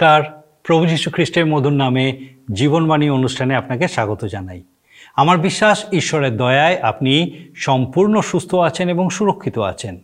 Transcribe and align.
নমস্কার। 0.00 0.42
প্রভু 0.62 0.86
যীশু 0.86 1.10
খ্রিস্টের 1.10 1.46
মধুর 1.46 1.72
নামে 1.72 2.18
জীবনবাণী 2.52 3.08
অনুষ্ঠানে 3.08 3.56
আপনাকে 3.56 3.88
স্বাগত 3.88 4.24
জানাই। 4.24 4.62
আমার 5.16 5.38
বিশ্বাস, 5.38 5.84
ঈশ্বরের 5.92 6.36
দয়ায় 6.36 6.78
আপনি 6.80 7.32
সম্পূর্ণ 7.56 8.20
সুস্থ 8.20 8.54
আছেন 8.54 8.88
এবং 8.88 9.10
সুরক্ষিত 9.10 9.58
আছেন। 9.58 9.98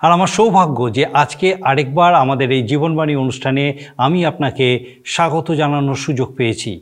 আর 0.00 0.12
আমার 0.12 0.26
সৌভাগ্য 0.26 0.92
যে 0.92 1.06
আজকে 1.06 1.56
আরেকবার 1.62 2.14
আমাদের 2.14 2.52
এই 2.52 2.62
জীবনবাণী 2.62 3.14
অনুষ্ঠানে 3.14 3.78
আমি 3.96 4.26
আপনাকে 4.26 4.94
স্বাগত 5.04 5.52
জানানোর 5.52 5.94
সুযোগ 5.94 6.34
পেয়েছি। 6.34 6.80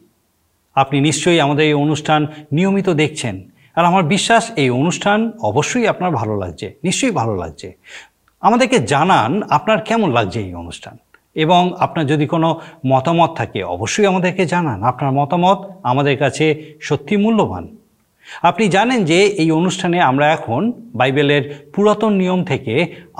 আপনি 0.74 1.00
নিশ্চয়ই 1.00 1.40
আমাদের 1.40 1.66
এই 1.66 1.74
অনুষ্ঠান 1.74 2.26
নিয়মিত 2.52 2.88
দেখছেন। 2.88 3.50
আর 3.76 3.84
আমার 3.84 4.02
বিশ্বাস, 4.02 4.50
এই 4.56 4.70
অনুষ্ঠান 4.70 5.32
অবশ্যই 5.40 5.86
আপনার 5.86 6.10
ভালো 6.10 6.36
লাগছে। 6.36 6.74
নিশ্চয়ই 6.84 7.10
ভালো 7.10 7.36
লাগছে। 7.36 7.76
আমাদেরকে 8.40 8.78
জানান, 8.78 9.42
আপনার 9.50 9.80
কেমন 9.80 10.12
লাগছে 10.12 10.40
এই 10.40 10.54
অনুষ্ঠান? 10.54 10.98
এবং 11.44 11.62
আপনার 11.78 12.04
যদি 12.06 12.26
কোনো 12.26 12.48
মতামত 12.86 13.30
থাকে, 13.36 13.60
অবশ্যই 13.76 14.06
আমাদেরকে 14.06 14.42
জানান। 14.46 14.78
আপনার 14.82 15.12
মতামত 15.12 15.58
আমাদের 15.82 16.16
কাছে 16.18 16.44
সত্যি 16.80 17.14
মূল্যবান। 17.16 17.64
আপনি 18.42 18.64
জানেন 18.68 19.00
যে 19.04 19.18
এই 19.42 19.50
অনুষ্ঠানে 19.50 19.98
আমরা 20.00 20.26
এখন 20.36 20.60
বাইবেলের 20.94 21.44
পুরাতন 21.74 22.12
নিয়ম 22.12 22.40
থেকে 22.44 22.74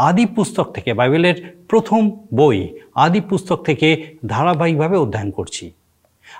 আদি 0.09 0.25
পুস্তক 0.27 0.67
থেকে, 0.75 0.91
বাইবেলের 0.95 1.37
প্রথম 1.69 2.03
বই 2.35 2.59
আদি 2.95 3.21
পুস্তক 3.21 3.59
থেকে 3.69 3.89
ধারাবাহিকভাবে 4.27 4.97
অধ্যয়ন 4.97 5.31
করছি। 5.31 5.65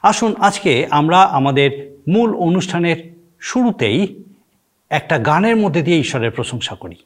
আসুন, 0.03 0.31
আজকে 0.39 0.73
আমরা 0.91 1.19
আমাদের 1.39 1.71
মূল 2.09 2.31
অনুষ্ঠানের 2.49 2.99
শুরুতেই 3.41 4.01
একটা 4.91 5.17
গানের 5.19 5.57
মধ্যে 5.57 5.83
দিয়ে 5.83 5.99
ঈশ্বরের 5.99 6.31
প্রশংসা 6.31 6.75
করি। 6.75 6.97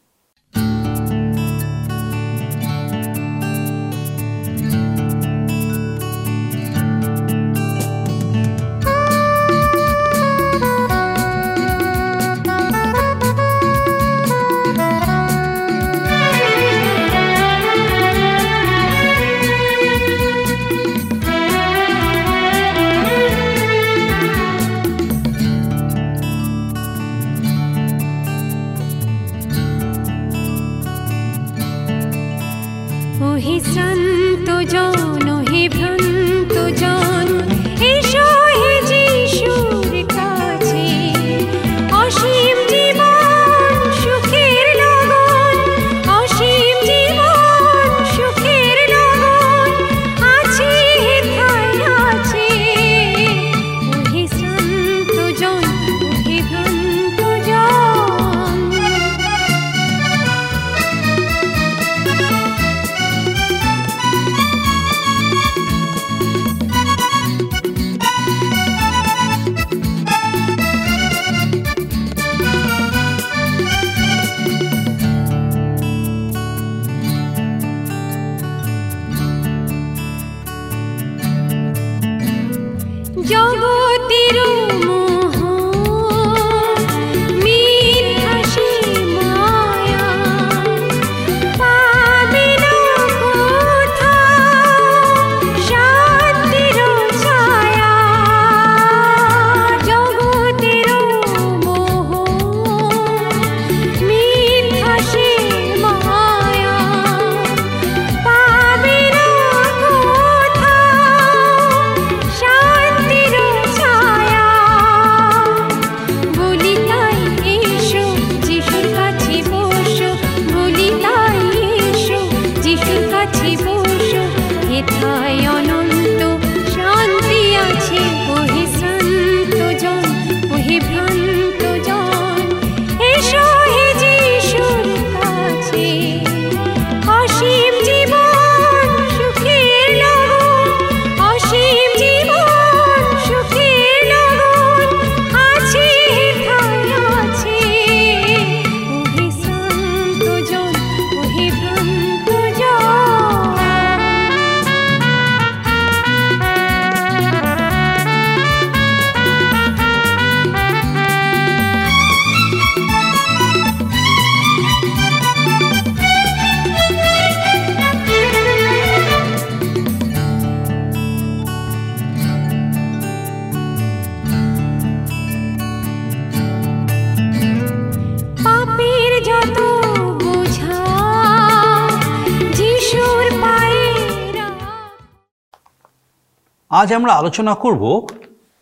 আজ 186.83 186.93
আমরা 186.93 187.13
আলোচনা 187.13 187.55
করব 187.55 188.07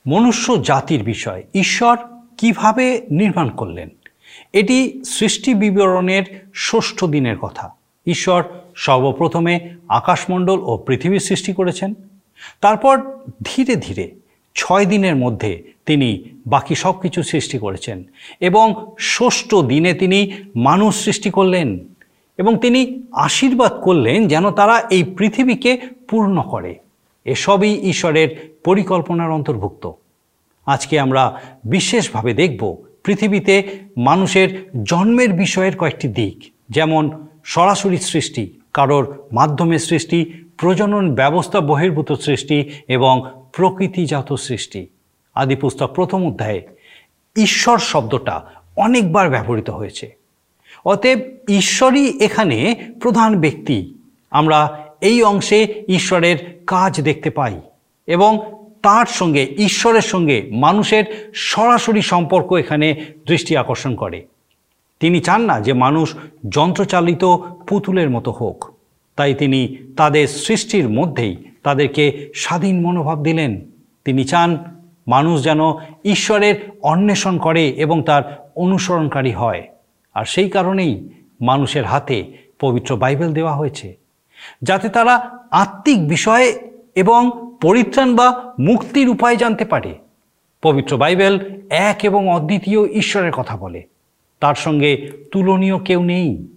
মনুষ্য 0.06 0.62
জাতির 0.62 1.02
বিষয়, 1.02 1.42
ঈশ্বর 1.54 1.96
কীভাবে 2.38 3.06
নির্মাণ 3.10 3.50
করলেন। 3.50 3.88
এটি 4.52 5.04
সৃষ্টি 5.04 5.54
বিবরণের 5.54 6.50
ষষ্ঠ 6.54 7.04
দিনের 7.04 7.38
কথা। 7.38 7.74
ঈশ্বর 8.06 8.44
সর্বপ্রথমে 8.74 9.70
আকাশমণ্ডল 9.88 10.58
ও 10.60 10.76
পৃথিবী 10.76 11.18
সৃষ্টি 11.18 11.52
করেছেন। 11.52 11.94
তারপর 12.60 13.00
ধীরে 13.42 13.76
ধীরে 13.76 14.10
ছয় 14.54 14.86
দিনের 14.86 15.16
মধ্যে 15.16 15.72
তিনি 15.86 16.22
বাকি 16.46 16.74
সব 16.74 17.00
কিছু 17.00 17.22
সৃষ্টি 17.22 17.58
করেছেন 17.58 18.04
এবং 18.40 18.94
ষষ্ঠ 19.00 19.54
দিনে 19.54 19.94
তিনি 19.94 20.32
মানুষ 20.56 21.04
সৃষ্টি 21.04 21.30
করলেন 21.30 21.78
এবং 22.38 22.58
তিনি 22.58 23.02
আশীর্বাদ 23.12 23.80
করলেন 23.82 24.28
যেন 24.28 24.50
তারা 24.50 24.82
এই 24.90 25.02
পৃথিবীকে 25.04 25.80
পূর্ণ 26.08 26.42
করে। 26.42 26.78
এসবই 27.34 27.72
ঈশ্বরের 27.92 28.28
পরিকল্পনার 28.64 29.30
অন্তর্ভুক্ত। 29.30 29.84
আজকে 30.66 30.94
আমরা 31.00 31.22
বিশেষভাবে 31.64 32.30
দেখব 32.34 32.62
পৃথিবীতে 33.04 33.54
মানুষের 33.96 34.48
জন্মের 34.84 35.30
বিষয়ের 35.32 35.74
কয়েকটি 35.76 36.08
দিক, 36.08 36.36
যেমন 36.70 37.02
সরাসরি 37.44 37.98
সৃষ্টি, 38.10 38.44
কারোর 38.72 39.04
মাধ্যমে 39.32 39.78
সৃষ্টি, 39.78 40.18
প্রজনন 40.58 41.04
ব্যবস্থা 41.14 41.58
বহির্ভূত 41.60 42.10
সৃষ্টি 42.12 42.58
এবং 42.88 43.14
প্রকৃতিজাত 43.52 44.28
সৃষ্টি। 44.46 44.86
আদি 45.34 45.56
পুস্তক 45.56 45.90
প্রথম 45.94 46.20
অধ্যায়ে 46.28 46.60
ঈশ্বর 47.36 47.78
শব্দটা 47.78 48.36
অনেকবার 48.76 49.26
ব্যবহৃত 49.30 49.70
হয়েছে। 49.70 50.06
অতএব 50.84 51.18
ঈশ্বরই 51.48 52.06
এখানে 52.20 52.56
প্রধান 53.00 53.30
ব্যক্তি। 53.40 53.78
আমরা 54.30 54.60
এই 55.00 55.22
অংশে 55.22 55.84
ঈশ্বরের 55.88 56.60
কাজ 56.66 57.00
দেখতে 57.00 57.30
পাই 57.30 57.60
এবং 58.06 58.38
তার 58.82 59.06
সঙ্গে, 59.06 59.54
ঈশ্বরের 59.58 60.00
সঙ্গে 60.00 60.48
মানুষের 60.50 61.30
সরাসরি 61.34 62.02
সম্পর্ক 62.02 62.52
এখানে 62.52 63.04
দৃষ্টি 63.26 63.56
আকর্ষণ 63.56 63.94
করে। 63.94 64.26
তিনি 65.00 65.20
চান 65.20 65.40
না 65.40 65.60
যে 65.60 65.72
মানুষ 65.72 66.14
যন্ত্রচালিত 66.48 67.24
পুতুলের 67.66 68.10
মতো 68.10 68.30
হোক। 68.30 68.64
তাই 69.16 69.34
তিনি 69.34 69.76
তাদের 69.96 70.28
সৃষ্টির 70.28 70.88
মধ্যেই 70.88 71.36
তাদেরকে 71.62 72.32
স্বাধীন 72.34 72.86
মনোভাব 72.86 73.22
দিলেন। 73.22 73.70
তিনি 74.04 74.24
চান 74.24 74.64
মানুষ 75.08 75.44
যেন 75.44 75.58
ঈশ্বরের 76.04 76.70
অন্বেষণ 76.82 77.38
করে 77.38 77.68
এবং 77.68 78.02
তার 78.02 78.50
অনুসরণকারী 78.56 79.32
হয়। 79.32 79.68
আর 80.14 80.24
সেই 80.24 80.50
কারণেই 80.50 81.08
মানুষের 81.40 81.84
হাতে 81.84 82.24
পবিত্র 82.60 82.96
বাইবেল 82.96 83.32
দেওয়া 83.32 83.56
হয়েছে। 83.56 83.99
যাতে 84.62 84.88
তারা 84.88 85.38
আত্মিক 85.50 86.08
বিষয়ে 86.08 86.58
এবং 86.94 87.30
পরিত্রাণ 87.60 88.16
বা 88.16 88.54
মুক্তির 88.60 89.08
উপায় 89.08 89.36
জানতে 89.36 89.64
পারে। 89.64 89.94
পবিত্র 90.62 90.96
বাইবেল 90.96 91.62
এক 91.70 91.98
এবং 92.02 92.30
অদ্বিতীয় 92.30 92.88
ঈশ্বরের 92.88 93.32
কথা 93.32 93.56
বলে। 93.56 93.82
তার 94.40 94.54
সঙ্গে 94.54 95.10
তুলনীয় 95.32 95.78
কেউ 95.78 96.02
নেই। 96.02 96.48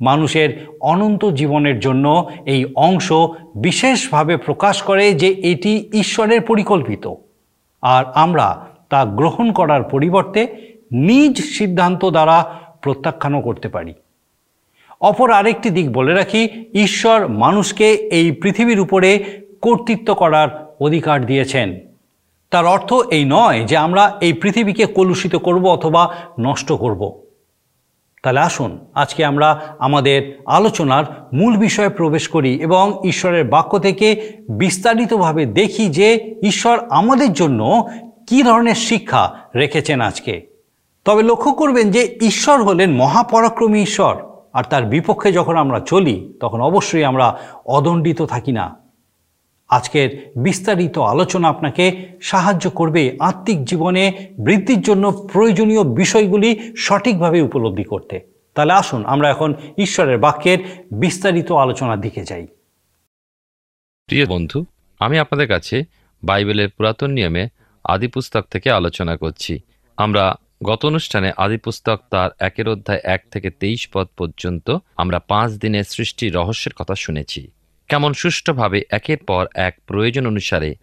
মানুষের 0.00 0.66
অনন্ত 0.80 1.24
জীবনের 1.24 1.80
জন্য 1.80 2.30
এই 2.46 2.64
অংশ 2.74 3.12
বিশেষভাবে 3.56 4.36
প্রকাশ 4.36 4.82
করে 4.82 5.14
যে 5.14 5.28
এটি 5.28 5.90
ঈশ্বরের 5.92 6.40
পরিকল্পিত। 6.40 7.14
আর 7.82 8.04
আমরা 8.14 8.66
তা 8.88 9.04
গ্রহণ 9.04 9.52
করার 9.52 9.82
পরিবর্তে 9.82 10.56
নিজ 10.92 11.44
সিদ্ধান্ত 11.44 12.04
দ্বারা 12.04 12.60
প্রত্যাখ্যানও 12.82 13.40
করতে 13.40 13.68
পারি। 13.68 13.94
অপর 15.00 15.30
আরেকটি 15.30 15.70
দিক 15.70 15.92
বলে 15.92 16.14
রাখি, 16.14 16.64
ঈশ্বর 16.74 17.28
মানুষকে 17.28 17.92
এই 17.92 18.32
পৃথিবীর 18.32 18.80
উপরে 18.80 19.24
কর্তৃত্ব 19.62 20.14
করার 20.14 20.74
অধিকার 20.80 21.26
দিয়েছেন। 21.26 21.80
তার 22.50 22.66
অর্থ 22.66 22.92
এই 22.92 23.24
নয় 23.24 23.64
যে 23.64 23.76
আমরা 23.76 24.18
এই 24.20 24.32
পৃথিবীকে 24.32 24.86
কলুষিত 24.86 25.36
করব 25.36 25.66
অথবা 25.66 26.14
নষ্ট 26.40 26.72
করব। 26.72 27.20
তাহলে 28.22 28.40
আসুন, 28.40 28.78
আজকে 28.94 29.24
আমরা 29.24 29.76
আমাদের 29.78 30.42
আলোচনার 30.46 31.28
মূল 31.32 31.56
বিষয়ে 31.56 31.88
প্রবেশ 31.88 32.28
করি 32.28 32.54
এবং 32.54 33.00
ঈশ্বরের 33.04 33.44
বাক্য 33.44 33.78
থেকে 33.78 34.32
বিস্তারিতভাবে 34.48 35.46
দেখি 35.46 35.88
যে 35.88 36.34
ঈশ্বর 36.42 36.78
আমাদের 36.90 37.32
জন্য 37.32 37.88
কি 38.28 38.42
ধরনের 38.42 38.74
শিক্ষা 38.74 39.34
রেখেছেন 39.56 40.00
আজকে। 40.00 40.46
তবে 41.04 41.22
লক্ষ্য 41.22 41.52
করবেন 41.52 41.90
যে 41.90 42.18
ঈশ্বর 42.20 42.62
হলেন 42.62 42.92
মহাপরাক্রমী 42.92 43.82
ঈশ্বর। 43.82 44.16
আর 44.54 44.64
তার 44.64 44.84
বিপক্ষে 44.84 45.32
যখন 45.32 45.56
আমরা 45.56 45.80
চলি, 45.80 46.16
তখন 46.40 46.60
অবশ্যই 46.60 47.04
আমরা 47.04 47.26
অদণ্ডিত 47.66 48.22
থাকি 48.22 48.52
না। 48.52 48.66
আজকের 49.68 50.32
বিস্তারিত 50.36 50.98
আলোচনা 50.98 51.48
আপনাকে 51.48 51.84
সাহায্য 52.22 52.70
করবে 52.70 53.02
আত্মিক 53.20 53.64
জীবনে 53.64 54.12
বৃদ্ধির 54.38 54.80
জন্য 54.80 55.04
প্রয়োজনীয় 55.32 55.82
বিষয়গুলি 55.84 56.50
সঠিকভাবে 56.76 57.38
উপলব্ধি 57.40 57.84
করতে। 57.84 58.20
তাহলে 58.54 58.72
আসুন, 58.72 59.04
আমরা 59.04 59.30
এখন 59.30 59.54
ঈশ্বরের 59.78 60.18
বাক্যের 60.18 60.58
বিস্তারিত 60.92 61.52
আলোচনার 61.52 62.00
দিকে 62.00 62.24
যাই। 62.24 62.46
প্রিয় 64.06 64.26
বন্ধু, 64.26 64.64
আমি 65.00 65.18
আপনাদের 65.18 65.48
কাছে 65.48 65.84
বাইবেলের 66.24 66.68
পুরাতন 66.68 67.10
নিয়মে 67.10 67.48
আদি 67.84 68.08
পুস্তক 68.08 68.44
থেকে 68.50 68.70
আলোচনা 68.70 69.16
করছি। 69.16 69.60
আমরা 69.96 70.34
গত 70.64 70.86
অনুষ্ঠানে 70.86 71.32
আদি 71.36 71.56
পুস্তক 71.56 72.00
তার 72.10 72.30
একের 72.38 72.68
অধ্যায় 72.68 73.00
এক 73.04 73.24
থেকে 73.30 73.50
তেইশ 73.50 73.88
পদ 73.92 74.08
পর্যন্ত 74.16 74.78
আমরা 74.96 75.18
পাঁচ 75.18 75.52
দিনের 75.52 75.84
সৃষ্টির 75.84 76.34
রহস্যের 76.34 76.72
কথা 76.74 76.94
শুনেছি। 76.94 77.50
কেমন 77.88 78.12
সুষ্ঠুভাবে 78.12 78.82
একের 78.90 79.18
পর 79.18 79.46
এক 79.54 79.78
প্রয়োজন 79.86 80.26
অনুসারে 80.26 80.74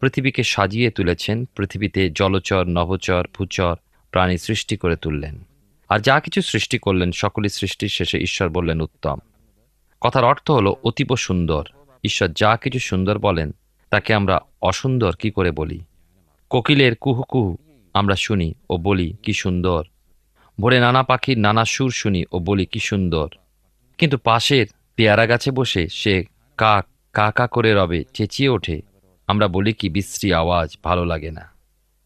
পৃথিবীকে 0.00 0.42
সাজিয়ে 0.42 0.90
তুলেছেন, 0.90 1.44
পৃথিবীতে 1.44 2.10
জলচর, 2.10 2.64
নভচর, 2.64 3.26
ভূচর 3.38 3.76
প্রাণী 4.10 4.36
সৃষ্টি 4.36 4.76
করে 4.76 4.96
তুললেন। 4.96 5.46
আর 5.88 5.98
যা 5.98 6.20
কিছু 6.20 6.42
সৃষ্টি 6.42 6.78
করলেন, 6.78 7.12
সকলই 7.12 7.48
সৃষ্টির 7.48 7.88
শেষে 7.88 8.18
ঈশ্বর 8.18 8.48
বললেন 8.48 8.80
উত্তম। 8.80 9.18
কথার 10.00 10.24
অর্থ 10.24 10.50
হলো 10.50 10.76
অতীব 10.84 11.16
সুন্দর। 11.16 11.64
ঈশ্বর 12.04 12.28
যা 12.28 12.56
কিছু 12.56 12.78
সুন্দর 12.78 13.18
বলেন, 13.18 13.54
তাকে 13.90 14.14
আমরা 14.14 14.40
অসুন্দর 14.62 15.16
কি 15.16 15.30
করে 15.30 15.50
বলি? 15.50 15.80
কোকিলের 16.50 16.94
কুহু 16.94 17.22
কুহু 17.22 17.56
আমরা 17.96 18.16
শুনি 18.16 18.54
ও 18.70 18.76
বলি, 18.76 19.16
কি 19.22 19.32
সুন্দর। 19.32 19.84
ভোরে 20.60 20.80
নানা 20.80 21.02
পাখির 21.02 21.38
নানা 21.38 21.64
সুর 21.64 21.90
শুনি 21.90 22.24
ও 22.32 22.38
বলি, 22.38 22.66
কি 22.66 22.78
সুন্দর। 22.78 23.28
কিন্তু 23.98 24.18
পাশের 24.18 24.66
পেয়ারা 24.96 25.26
গাছে 25.26 25.50
বসে 25.50 25.88
সে 25.88 26.24
কাক 26.56 26.86
কা 27.12 27.30
কা 27.30 27.46
করে 27.46 27.74
রবে, 27.74 28.04
চেঁচিয়ে 28.14 28.48
ওঠে। 28.48 28.82
আমরা 29.26 29.48
বলি, 29.48 29.72
কি 29.72 29.88
বিশ্রী 29.88 30.32
আওয়াজ, 30.32 30.76
ভালো 30.84 31.04
লাগে 31.04 31.30
না। 31.30 31.50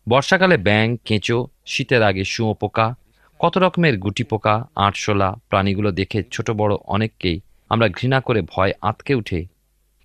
বর্ষাকালে 0.08 0.56
ব্যাং 0.56 0.96
কেঁচো, 1.04 1.48
শীতের 1.66 2.02
আগে 2.02 2.24
শুঁয়ো 2.24 2.54
পোকা, 2.54 2.94
কত 3.38 3.58
রকমের 3.58 3.98
গুটি 3.98 4.24
পোকা, 4.24 4.68
আটশোলা 4.76 5.36
প্রাণীগুলো 5.48 5.92
দেখে 5.92 6.22
ছোট 6.30 6.50
বড় 6.50 6.74
অনেককেই 6.86 7.40
আমরা 7.68 7.88
ঘৃণা 7.88 8.20
করে 8.20 8.42
ভয় 8.42 8.72
আঁতকে 8.82 9.14
উঠে। 9.14 9.46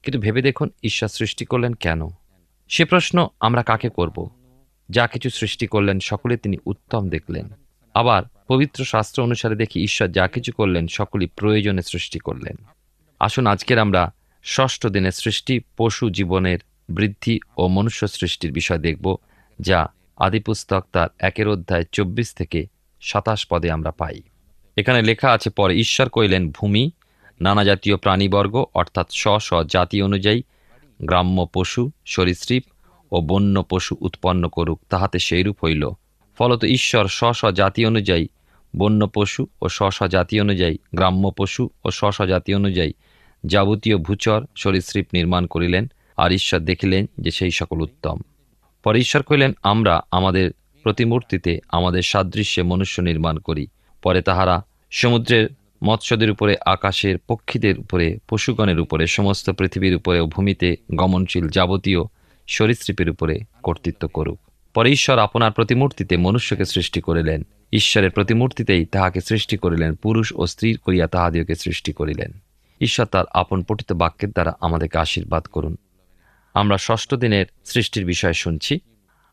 কিন্তু 0.04 0.20
ভেবে 0.20 0.42
দেখুন 0.42 0.70
ঈশ্বর 0.84 1.10
সৃষ্টি 1.10 1.46
করলেন 1.46 1.74
কেন? 1.74 2.08
সে 2.70 2.86
প্রশ্ন 2.86 3.28
আমরা 3.40 3.64
কাকে 3.64 3.90
করব? 3.90 4.30
যা 4.90 5.08
কিছু 5.08 5.30
সৃষ্টি 5.30 5.68
করলেন 5.68 6.00
সকলে 6.00 6.38
তিনি 6.38 6.58
উত্তম 6.66 7.10
দেখলেন। 7.10 7.50
আবার 7.94 8.24
পবিত্র 8.48 8.86
শাস্ত্র 8.86 9.24
অনুসারে 9.24 9.56
দেখি 9.56 9.84
ঈশ্বর 9.84 10.08
যা 10.08 10.28
কিছু 10.28 10.52
করলেন, 10.52 10.88
সকলই 10.88 11.28
প্রয়োজনে 11.28 11.82
সৃষ্টি 11.82 12.20
করলেন। 12.20 12.56
আসুন 13.20 13.48
আজকের 13.48 13.80
আমরা 13.80 14.14
ষষ্ঠ 14.46 14.88
দিনের 14.88 15.12
সৃষ্টি, 15.12 15.60
পশু 15.78 16.10
জীবনের 16.10 16.60
বৃদ্ধি 16.90 17.40
ও 17.58 17.68
মনুষ্য 17.68 18.08
সৃষ্টির 18.08 18.52
বিষয় 18.52 18.78
দেখব, 18.78 19.16
যা 19.60 19.88
আদিপুস্তক 20.18 20.86
তার 20.92 21.10
একের 21.20 21.48
অধ্যায় 21.48 21.84
চব্বিশ 21.92 22.34
থেকে 22.34 22.68
সাতাশ 23.02 23.48
পদে 23.48 23.72
আমরা 23.72 23.92
পাই। 23.92 24.22
এখানে 24.78 25.02
লেখা 25.02 25.32
আছে, 25.32 25.50
পরে 25.50 25.76
ঈশ্বর 25.76 26.10
কইলেন, 26.10 26.52
ভূমি, 26.52 26.92
নানা 27.42 27.64
জাতীয় 27.64 27.98
প্রাণীবর্গ, 27.98 28.66
অর্থাৎ 28.74 29.08
স্ব 29.12 29.40
স্ব 29.40 29.64
জাতি 29.64 30.02
অনুযায়ী 30.02 30.44
গ্রাম্য 31.04 31.50
পশু, 31.54 31.92
সরীসৃপ 32.06 32.64
ও 33.16 33.22
বন্য 33.22 33.56
পশু 33.70 33.94
উৎপন্ন 34.00 34.48
করুক, 34.48 34.80
তাহাতে 34.90 35.20
সেইরূপ 35.20 35.58
হইল। 35.64 35.84
ফলত 36.38 36.64
ঈশ্বর 36.64 37.08
স্ব 37.08 37.34
স্ব 37.34 37.52
জাতি 37.52 37.86
অনুযায়ী, 37.86 38.28
বন্য 38.78 39.08
পশু 39.08 39.48
ও 39.62 39.70
স্ব 39.70 39.92
স্ব 39.92 40.08
জাতি 40.08 40.36
অনুযায়ী, 40.40 40.78
গ্রাম্য 40.96 41.32
পশু 41.38 41.70
ও 41.86 41.92
স্ব 41.92 42.12
স্ব 42.12 42.26
জাতি 42.26 42.56
অনুযায়ী 42.56 42.94
যাবতীয় 43.46 43.98
ভূচর 43.98 44.46
সরীসৃপ 44.56 45.08
নির্মাণ 45.14 45.46
করিলেন 45.46 45.92
আর 46.18 46.32
ঈশ্বর 46.32 46.60
দেখিলেন 46.60 47.06
যে 47.20 47.32
সেই 47.32 47.52
সকল 47.52 47.82
উত্তম। 47.82 48.18
পরে 48.84 49.00
ঈশ্বর 49.00 49.24
কহিলেন, 49.24 49.52
আমরা 49.64 50.02
আমাদের 50.12 50.52
প্রতিমূর্তিতে 50.84 51.60
আমাদের 51.70 52.02
সাদৃশ্যে 52.02 52.64
মনুষ্য 52.64 53.02
নির্মাণ 53.02 53.38
করি। 53.38 53.68
পরে 54.04 54.22
তাহারা 54.22 54.66
সমুদ্রের 54.92 55.48
মৎস্যদের 55.84 56.32
উপরে, 56.32 56.56
আকাশের 56.66 57.18
পক্ষীদের 57.28 57.80
উপরে, 57.80 58.18
পশুগণের 58.30 58.80
উপরে, 58.80 59.08
সমস্ত 59.08 59.50
পৃথিবীর 59.50 59.96
উপরে 59.96 60.22
ভূমিতে 60.22 60.76
গমনশীল 60.96 61.48
যাবতীয় 61.50 62.02
সরীসৃপের 62.48 63.10
উপরে 63.10 63.40
কর্তৃত্ব 63.64 64.08
করুক। 64.08 64.40
পরে 64.74 64.92
ঈশ্বর 64.92 65.20
আপনার 65.20 65.52
প্রতিমূর্তিতে 65.52 66.18
মনুষ্যকে 66.18 66.66
সৃষ্টি 66.66 67.02
করিলেন। 67.02 67.46
ঈশ্বরের 67.74 68.12
প্রতিমূর্তিতেই 68.12 68.86
তাহাকে 68.86 69.22
সৃষ্টি 69.22 69.58
করিলেন, 69.58 69.96
পুরুষ 69.96 70.34
ও 70.36 70.46
স্ত্রী 70.46 70.74
করিয়া 70.74 71.08
তাহাদিওকে 71.08 71.56
সৃষ্টি 71.56 71.94
করিলেন। 71.94 72.32
ঈশ্বর 72.82 73.06
তার 73.06 73.26
আপন 73.34 73.64
পঠিত 73.64 73.94
বাক্যের 73.94 74.32
দ্বারা 74.32 74.58
আমাদেরকে 74.62 74.98
আশীর্বাদ 74.98 75.44
করুন। 75.44 75.78
আমরা 76.54 76.78
ষষ্ঠ 76.78 77.14
দিনের 77.14 77.46
সৃষ্টির 77.66 78.06
বিষয় 78.06 78.34
শুনছি। 78.34 78.80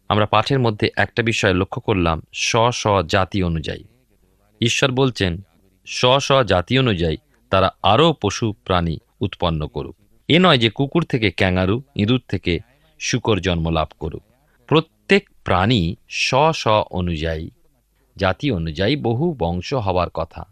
আমরা 0.08 0.26
পাঠের 0.26 0.58
মধ্যে 0.58 0.90
একটা 0.96 1.22
বিষয় 1.22 1.54
লক্ষ্য 1.54 1.80
করলাম 1.80 2.22
স্ব 2.34 2.70
স্ব 2.70 3.02
জাতি 3.02 3.42
অনুযায়ী। 3.42 3.84
ঈশ্বর 4.60 4.90
বলছেন 4.90 5.42
স্ব 5.86 6.20
স্ব 6.20 6.42
জাতি 6.42 6.78
অনুযায়ী 6.78 7.16
তারা 7.50 7.70
আরও 7.82 8.14
পশু 8.22 8.52
প্রাণী 8.52 8.98
উৎপন্ন 9.20 9.66
করুক। 9.66 9.96
এ 10.28 10.38
নয় 10.38 10.58
যে 10.58 10.70
কুকুর 10.70 11.04
থেকে 11.04 11.30
ক্যাঙারু 11.30 11.82
ইঁদুর 11.96 12.20
থেকে 12.28 12.58
শুকর 13.02 13.40
জন্ম 13.40 13.70
লাভ 13.70 13.88
করুক। 14.00 14.22
প্রত্যেক 14.66 15.30
প্রাণী 15.44 15.96
স্ব 16.08 16.52
স্ব 16.52 16.84
অনুযায়ী, 16.90 17.50
জাতি 18.16 18.50
অনুযায়ী 18.50 18.96
বহু 18.96 19.36
বংশ 19.38 19.74
হওয়ার 19.74 20.10
কথা। 20.10 20.46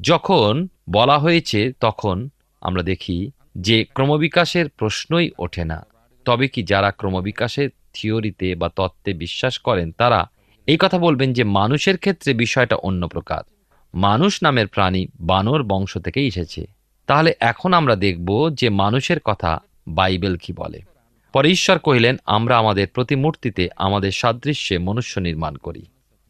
যখন 0.00 0.68
বলা 0.90 1.18
হয়েছে, 1.18 1.72
তখন 1.80 2.28
আমরা 2.60 2.82
দেখি 2.82 3.30
যে 3.58 3.84
ক্রমবিকাশের 3.84 4.68
প্রশ্নই 4.68 5.30
ওঠে 5.38 5.64
না। 5.64 5.86
তবে 6.24 6.48
কি 6.48 6.62
যারা 6.62 6.90
ক্রমবিকাশের 6.90 7.70
থিওরিতে 7.92 8.54
বা 8.54 8.68
তত্ত্বে 8.76 9.12
বিশ্বাস 9.14 9.58
করেন, 9.58 9.92
তারা 9.92 10.30
এই 10.66 10.76
কথা 10.80 10.98
বলবেন 10.98 11.32
যে 11.32 11.44
মানুষের 11.44 11.96
ক্ষেত্রে 11.96 12.34
বিষয়টা 12.34 12.76
অন্য 12.76 13.08
প্রকার। 13.08 13.42
মানুষ 13.94 14.38
নামের 14.42 14.66
প্রাণী 14.66 15.06
বানর 15.20 15.62
বংশ 15.62 15.98
থেকেই 15.98 16.26
এসেছে। 16.26 16.66
তাহলে 17.06 17.34
এখন 17.40 17.72
আমরা 17.72 17.96
দেখব 17.96 18.50
যে 18.54 18.68
মানুষের 18.68 19.20
কথা 19.20 19.60
বাইবেল 19.88 20.36
কি 20.36 20.52
বলে। 20.52 20.89
পরে 21.32 21.50
ঈশ্বর 21.50 21.78
কহিলেন, 21.78 22.16
আমরা 22.26 22.58
আমাদের 22.58 22.88
প্রতিমূর্তিতে 22.88 23.68
আমাদের 23.76 24.12
সাদৃশ্যে 24.12 24.78
মনুষ্য 24.78 25.18
নির্মাণ 25.18 25.56
করি। 25.56 25.82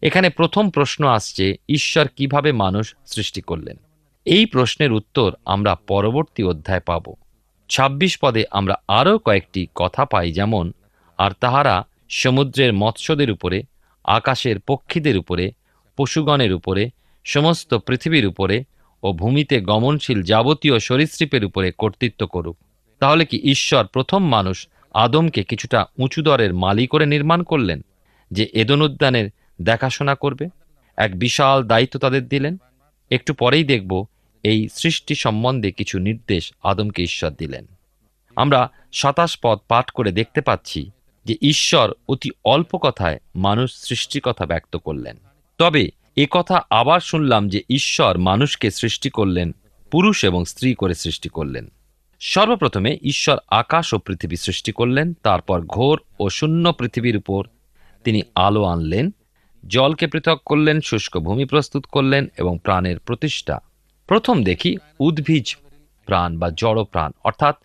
এখানে 0.03 0.31
প্রথম 0.31 0.71
প্রশ্ন 0.71 1.09
আসছে, 1.09 1.57
ঈশ্বর 1.69 2.09
কীভাবে 2.09 2.53
মানুষ 2.53 2.95
সৃষ্টি 3.07 3.41
করলেন? 3.41 3.77
এই 4.25 4.47
প্রশ্নের 4.47 4.93
উত্তর 4.93 5.35
আমরা 5.45 5.75
পরবর্তী 5.75 6.43
অধ্যায় 6.43 6.81
পাব। 6.81 7.03
ছাব্বিশ 7.69 8.19
পদে 8.19 8.45
আমরা 8.51 8.75
আরও 8.89 9.19
কয়েকটি 9.19 9.67
কথা 9.75 10.05
পাই 10.05 10.33
যেমন, 10.33 10.73
আর 11.19 11.31
তাহারা 11.41 11.87
সমুদ্রের 12.09 12.73
মৎস্যদের 12.73 13.31
উপরে, 13.31 13.63
আকাশের 14.05 14.61
পক্ষীদের 14.61 15.19
উপরে, 15.19 15.53
পশুগণের 15.97 16.53
উপরে, 16.53 16.91
সমস্ত 17.25 17.75
পৃথিবীর 17.75 18.27
উপরে 18.27 18.65
ও 19.03 19.13
ভূমিতে 19.13 19.61
গমনশীল 19.61 20.23
যাবতীয় 20.23 20.79
সরীসৃপের 20.79 21.45
উপরে 21.45 21.73
কর্তৃত্ব 21.73 22.27
করুক। 22.27 22.57
তাহলে 22.99 23.25
কি 23.25 23.37
ঈশ্বর 23.37 23.87
প্রথম 23.87 24.29
মানুষ 24.29 24.69
আদমকে 24.95 25.43
কিছুটা 25.43 25.87
উঁচু 25.99 26.23
দরের 26.23 26.55
মালি 26.55 26.87
করে 26.87 27.07
নির্মাণ 27.07 27.43
করলেন 27.43 27.85
যে 28.31 28.49
এদন 28.53 28.83
উদ্যানের 28.83 29.31
দেখাশোনা 29.63 30.15
করবে। 30.15 30.49
এক 30.97 31.19
বিশাল 31.19 31.65
দায়িত্ব 31.65 31.99
তাদের 31.99 32.29
দিলেন। 32.29 32.57
একটু 33.11 33.35
পরেই 33.35 33.65
দেখব 33.65 34.07
এই 34.43 34.69
সৃষ্টি 34.73 35.15
সম্বন্ধে 35.15 35.73
কিছু 35.73 35.99
নির্দেশ 35.99 36.53
আদমকে 36.63 37.03
ঈশ্বর 37.03 37.31
দিলেন। 37.31 37.67
আমরা 38.37 38.71
সাতাশ 38.93 39.39
পদ 39.43 39.59
পাঠ 39.69 39.91
করে 39.91 40.13
দেখতে 40.13 40.41
পাচ্ছি 40.41 40.91
যে 41.25 41.37
ঈশ্বর 41.43 41.93
অতি 42.09 42.31
অল্প 42.45 42.77
কথায় 42.77 43.19
মানুষ 43.37 43.73
সৃষ্টির 43.73 44.23
কথা 44.23 44.47
ব্যক্ত 44.47 44.77
করলেন। 44.77 45.17
তবে 45.59 45.91
এ 46.17 46.27
কথা 46.31 46.63
আবার 46.71 47.01
শুনলাম 47.01 47.49
যে 47.49 47.63
ঈশ্বর 47.71 48.19
মানুষকে 48.19 48.71
সৃষ্টি 48.71 49.11
করলেন, 49.11 49.55
পুরুষ 49.91 50.25
এবং 50.25 50.45
স্ত্রী 50.45 50.75
করে 50.75 50.95
সৃষ্টি 50.95 51.29
করলেন। 51.29 51.73
সর্বপ্রথমে 52.21 52.99
ঈশ্বর 53.03 53.37
আকাশ 53.49 53.95
ও 53.95 53.99
পৃথিবী 53.99 54.37
সৃষ্টি 54.37 54.73
করলেন, 54.73 55.13
তারপর 55.23 55.61
ঘোর 55.67 56.01
ও 56.21 56.31
শূন্য 56.31 56.73
পৃথিবীর 56.73 57.17
উপর 57.17 57.47
তিনি 58.05 58.23
আলো 58.35 58.65
আনলেন, 58.65 59.11
জলকে 59.67 60.07
পৃথক 60.07 60.41
করলেন, 60.45 60.81
শুষ্ক 60.81 61.19
ভূমি 61.19 61.45
প্রস্তুত 61.45 61.87
করলেন 61.87 62.27
এবং 62.39 62.59
প্রাণের 62.59 62.99
প্রতিষ্ঠা। 62.99 63.61
প্রথম 64.07 64.45
দেখি 64.45 64.77
উদ্ভিজ 65.01 65.57
প্রাণ 66.07 66.39
বা 66.39 66.51
জড় 66.51 66.85
প্রাণ, 66.85 67.13
অর্থাৎ 67.25 67.57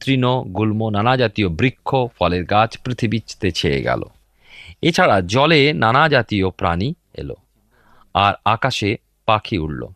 তৃণ, 0.00 0.24
গুল্ম, 0.42 0.88
নানা 0.88 1.16
জাতীয় 1.16 1.48
বৃক্ষ, 1.48 1.94
ফলের 2.18 2.44
গাছ 2.44 2.78
পৃথিবীতে 2.84 3.50
ছেয়ে 3.50 3.82
গেল। 3.82 4.02
এছাড়া 4.82 5.20
জলে 5.20 5.72
নানা 5.72 6.08
জাতীয় 6.08 6.50
প্রাণী 6.50 6.94
এলো 7.14 7.34
আর 8.14 8.34
আকাশে 8.44 8.96
পাখি 9.26 9.58
উড়ল। 9.58 9.86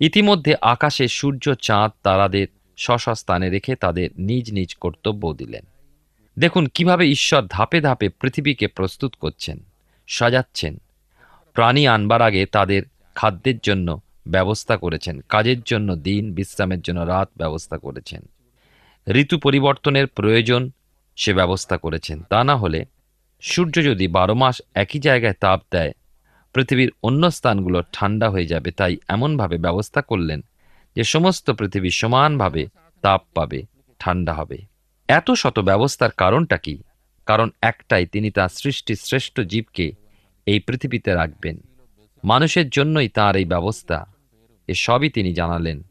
ইতিমধ্যে 0.00 0.54
আকাশে 0.60 1.08
সূর্য, 1.08 1.54
চাঁদ, 1.54 1.90
তারাদের 2.02 2.46
স্ব 2.76 3.14
স্থানে 3.14 3.50
রেখে 3.50 3.74
তাদের 3.74 4.08
নিজ 4.18 4.52
নিজ 4.52 4.74
কর্তব্য 4.74 5.32
দিলেন। 5.32 5.64
দেখুন 6.38 6.66
কীভাবে 6.66 7.10
ঈশ্বর 7.10 7.42
ধাপে 7.48 7.80
ধাপে 7.80 8.08
পৃথিবীকে 8.08 8.66
প্রস্তুত 8.66 9.14
করছেন, 9.20 9.58
সাজাচ্ছেন। 10.06 10.80
প্রাণী 11.54 11.86
আনবার 11.86 12.22
আগে 12.22 12.46
তাদের 12.46 12.82
খাদ্যের 13.14 13.58
জন্য 13.58 14.00
ব্যবস্থা 14.28 14.76
করেছেন, 14.76 15.20
কাজের 15.28 15.60
জন্য 15.60 15.96
দিন, 15.96 16.34
বিশ্রামের 16.34 16.80
জন্য 16.80 17.00
রাত 17.00 17.28
ব্যবস্থা 17.36 17.78
করেছেন। 17.78 18.28
ঋতু 19.08 19.38
পরিবর্তনের 19.38 20.06
প্রয়োজন 20.06 20.70
সে 21.16 21.34
ব্যবস্থা 21.34 21.76
করেছেন, 21.76 22.22
তা 22.22 22.44
না 22.44 22.56
হলে 22.56 22.84
সূর্য 23.40 23.84
যদি 23.84 24.08
বারো 24.08 24.34
মাস 24.34 24.62
একই 24.74 24.98
জায়গায় 24.98 25.34
তাপ 25.40 25.60
দেয়, 25.70 25.92
পৃথিবীর 26.52 26.90
অন্য 27.02 27.30
স্থানগুলো 27.30 27.82
ঠান্ডা 27.92 28.30
হয়ে 28.30 28.46
যাবে, 28.46 28.70
তাই 28.70 28.96
এমনভাবে 29.08 29.58
ব্যবস্থা 29.58 30.02
করলেন 30.02 30.40
যে 30.96 31.04
সমস্ত 31.04 31.50
পৃথিবী 31.50 31.90
সমানভাবে 31.90 32.66
তাপ 33.02 33.22
পাবে, 33.34 33.62
ঠান্ডা 33.98 34.34
হবে। 34.34 34.58
এত 35.08 35.30
শত 35.30 35.58
ব্যবস্থার 35.58 36.10
কারণটা 36.10 36.56
কি? 36.56 36.78
কারণ 37.26 37.50
একটাই, 37.62 38.06
তিনি 38.06 38.30
তার 38.30 38.48
সৃষ্টির 38.48 38.96
শ্রেষ্ঠ 38.96 39.40
জীবকে 39.40 39.92
এই 40.46 40.60
পৃথিবীতে 40.60 41.14
রাখবেন। 41.14 41.56
মানুষের 42.24 42.68
জন্যই 42.68 43.08
তার 43.08 43.36
এই 43.36 43.44
ব্যবস্থা, 43.44 44.06
এ 44.68 44.74
সবই 44.74 45.10
তিনি 45.10 45.34
জানালেন। 45.34 45.82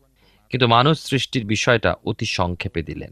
কিন্তু 0.50 0.68
মানুষ 0.68 1.00
সৃষ্টির 1.00 1.46
বিষয়টা 1.46 1.96
অতি 2.06 2.26
সংক্ষেপে 2.26 2.84
দিলেন। 2.84 3.12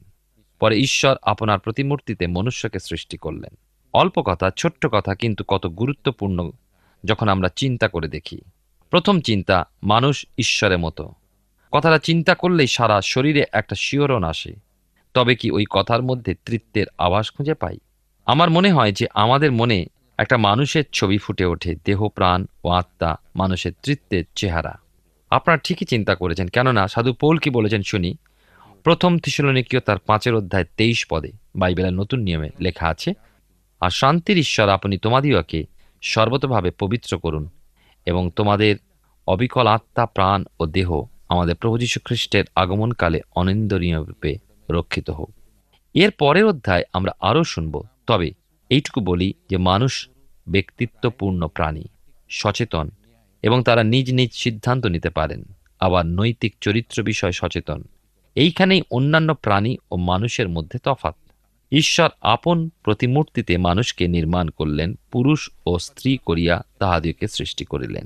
পরে 0.59 0.77
ঈশ্বর 0.77 1.15
আপনার 1.21 1.59
প্রতিমূর্তিতে 1.59 2.27
মনুষ্যকে 2.27 2.79
সৃষ্টি 2.79 3.17
করলেন। 3.17 3.57
অল্প 3.93 4.21
কথা, 4.21 4.51
ছোট্ট 4.57 4.87
কথা, 4.91 5.15
কিন্তু 5.15 5.43
কত 5.47 5.67
গুরুত্বপূর্ণ 5.67 6.51
যখন 7.05 7.29
আমরা 7.29 7.49
চিন্তা 7.55 7.87
করে 7.87 8.07
দেখি। 8.07 8.41
প্রথম 8.89 9.19
চিন্তা, 9.19 9.69
মানুষ 9.83 10.25
ঈশ্বরের 10.37 10.77
মতো। 10.77 11.13
কথাটা 11.73 11.97
চিন্তা 11.97 12.33
করলেই 12.35 12.67
সারা 12.67 13.01
শরীরে 13.01 13.43
একটা 13.51 13.75
শিওরণ 13.75 14.23
আসে। 14.23 14.53
তবে 15.13 15.35
কি 15.35 15.51
ওই 15.51 15.65
কথার 15.69 16.03
মধ্যে 16.03 16.35
তৃত্বের 16.45 16.85
আভাস 16.97 17.31
খুঁজে 17.31 17.53
পাই? 17.53 17.77
আমার 18.25 18.49
মনে 18.49 18.71
হয় 18.71 18.91
যে 18.91 19.07
আমাদের 19.13 19.51
মনে 19.51 19.85
একটা 20.17 20.37
মানুষের 20.37 20.83
ছবি 20.93 21.17
ফুটে 21.17 21.45
ওঠে, 21.45 21.75
দেহ, 21.85 22.07
প্রাণ 22.07 22.45
ও 22.63 22.69
আত্মা, 22.69 23.19
মানুষের 23.35 23.71
তৃত্বের 23.83 24.23
চেহারা। 24.35 24.73
আপনারা 25.29 25.57
ঠিকই 25.57 25.85
চিন্তা 25.85 26.15
করেছেন, 26.15 26.47
কেননা 26.47 26.87
সাধু 26.87 27.13
পৌল 27.13 27.37
কি 27.37 27.49
বলেছেন 27.49 27.81
শুনি? 27.81 28.17
প্রথম 28.83 29.17
থিসলনিকীয় 29.17 29.81
তার 29.81 29.97
পাঁচের 29.97 30.35
অধ্যায় 30.35 30.65
তেইশ 30.77 31.05
পদে 31.09 31.31
বাইবেলের 31.55 31.93
নতুন 31.93 32.19
নিয়মে 32.19 32.49
লেখা 32.59 32.87
আছে, 32.87 33.13
আর 33.81 33.89
শান্তির 33.89 34.37
ঈশ্বর 34.37 34.69
আপনি 34.69 34.97
তোমাদিওকে 34.97 35.65
সর্বতভাবে 36.01 36.71
পবিত্র 36.71 37.17
করুন 37.17 37.49
এবং 38.05 38.29
তোমাদের 38.35 38.75
অবিকল 39.27 39.67
আত্মা, 39.67 40.05
প্রাণ 40.05 40.45
ও 40.59 40.65
দেহ 40.65 40.89
আমাদের 41.33 41.55
প্রভু 41.55 41.77
যীশু 41.77 41.99
খ্রিস্টের 42.05 42.45
আগমনকালে 42.55 43.21
অনিন্দনীয়রূপে 43.35 44.37
রক্ষিত 44.71 45.09
হোক। 45.09 45.29
এর 45.93 46.11
পরের 46.11 46.45
অধ্যায় 46.45 46.83
আমরা 46.93 47.11
আরও 47.19 47.43
শুনব। 47.43 47.83
তবে 48.07 48.31
এইটুকু 48.69 49.01
বলি 49.01 49.33
যে 49.49 49.57
মানুষ 49.57 50.09
ব্যক্তিত্বপূর্ণ 50.49 51.47
প্রাণী, 51.47 51.83
সচেতন 52.29 52.89
এবং 53.41 53.63
তারা 53.63 53.83
নিজ 53.83 54.13
নিজ 54.13 54.33
সিদ্ধান্ত 54.33 54.85
নিতে 54.85 55.09
পারেন। 55.09 55.43
আবার 55.79 56.05
নৈতিক 56.05 56.55
চরিত্র 56.61 57.03
বিষয় 57.03 57.31
সচেতন। 57.31 57.83
এইখানেই 58.35 58.81
অন্যান্য 58.91 59.33
প্রাণী 59.33 59.77
ও 59.91 59.95
মানুষের 59.95 60.49
মধ্যে 60.49 60.79
তফাৎ। 60.83 61.15
ঈশ্বর 61.71 62.09
আপন 62.21 62.69
প্রতিমূর্তিতে 62.83 63.57
মানুষকে 63.57 64.07
নির্মাণ 64.07 64.49
করলেন, 64.49 64.95
পুরুষ 65.11 65.49
ও 65.65 65.79
স্ত্রী 65.79 66.17
করিয়া 66.17 66.65
তাহাদিওকে 66.79 67.27
সৃষ্টি 67.27 67.65
করিলেন। 67.65 68.05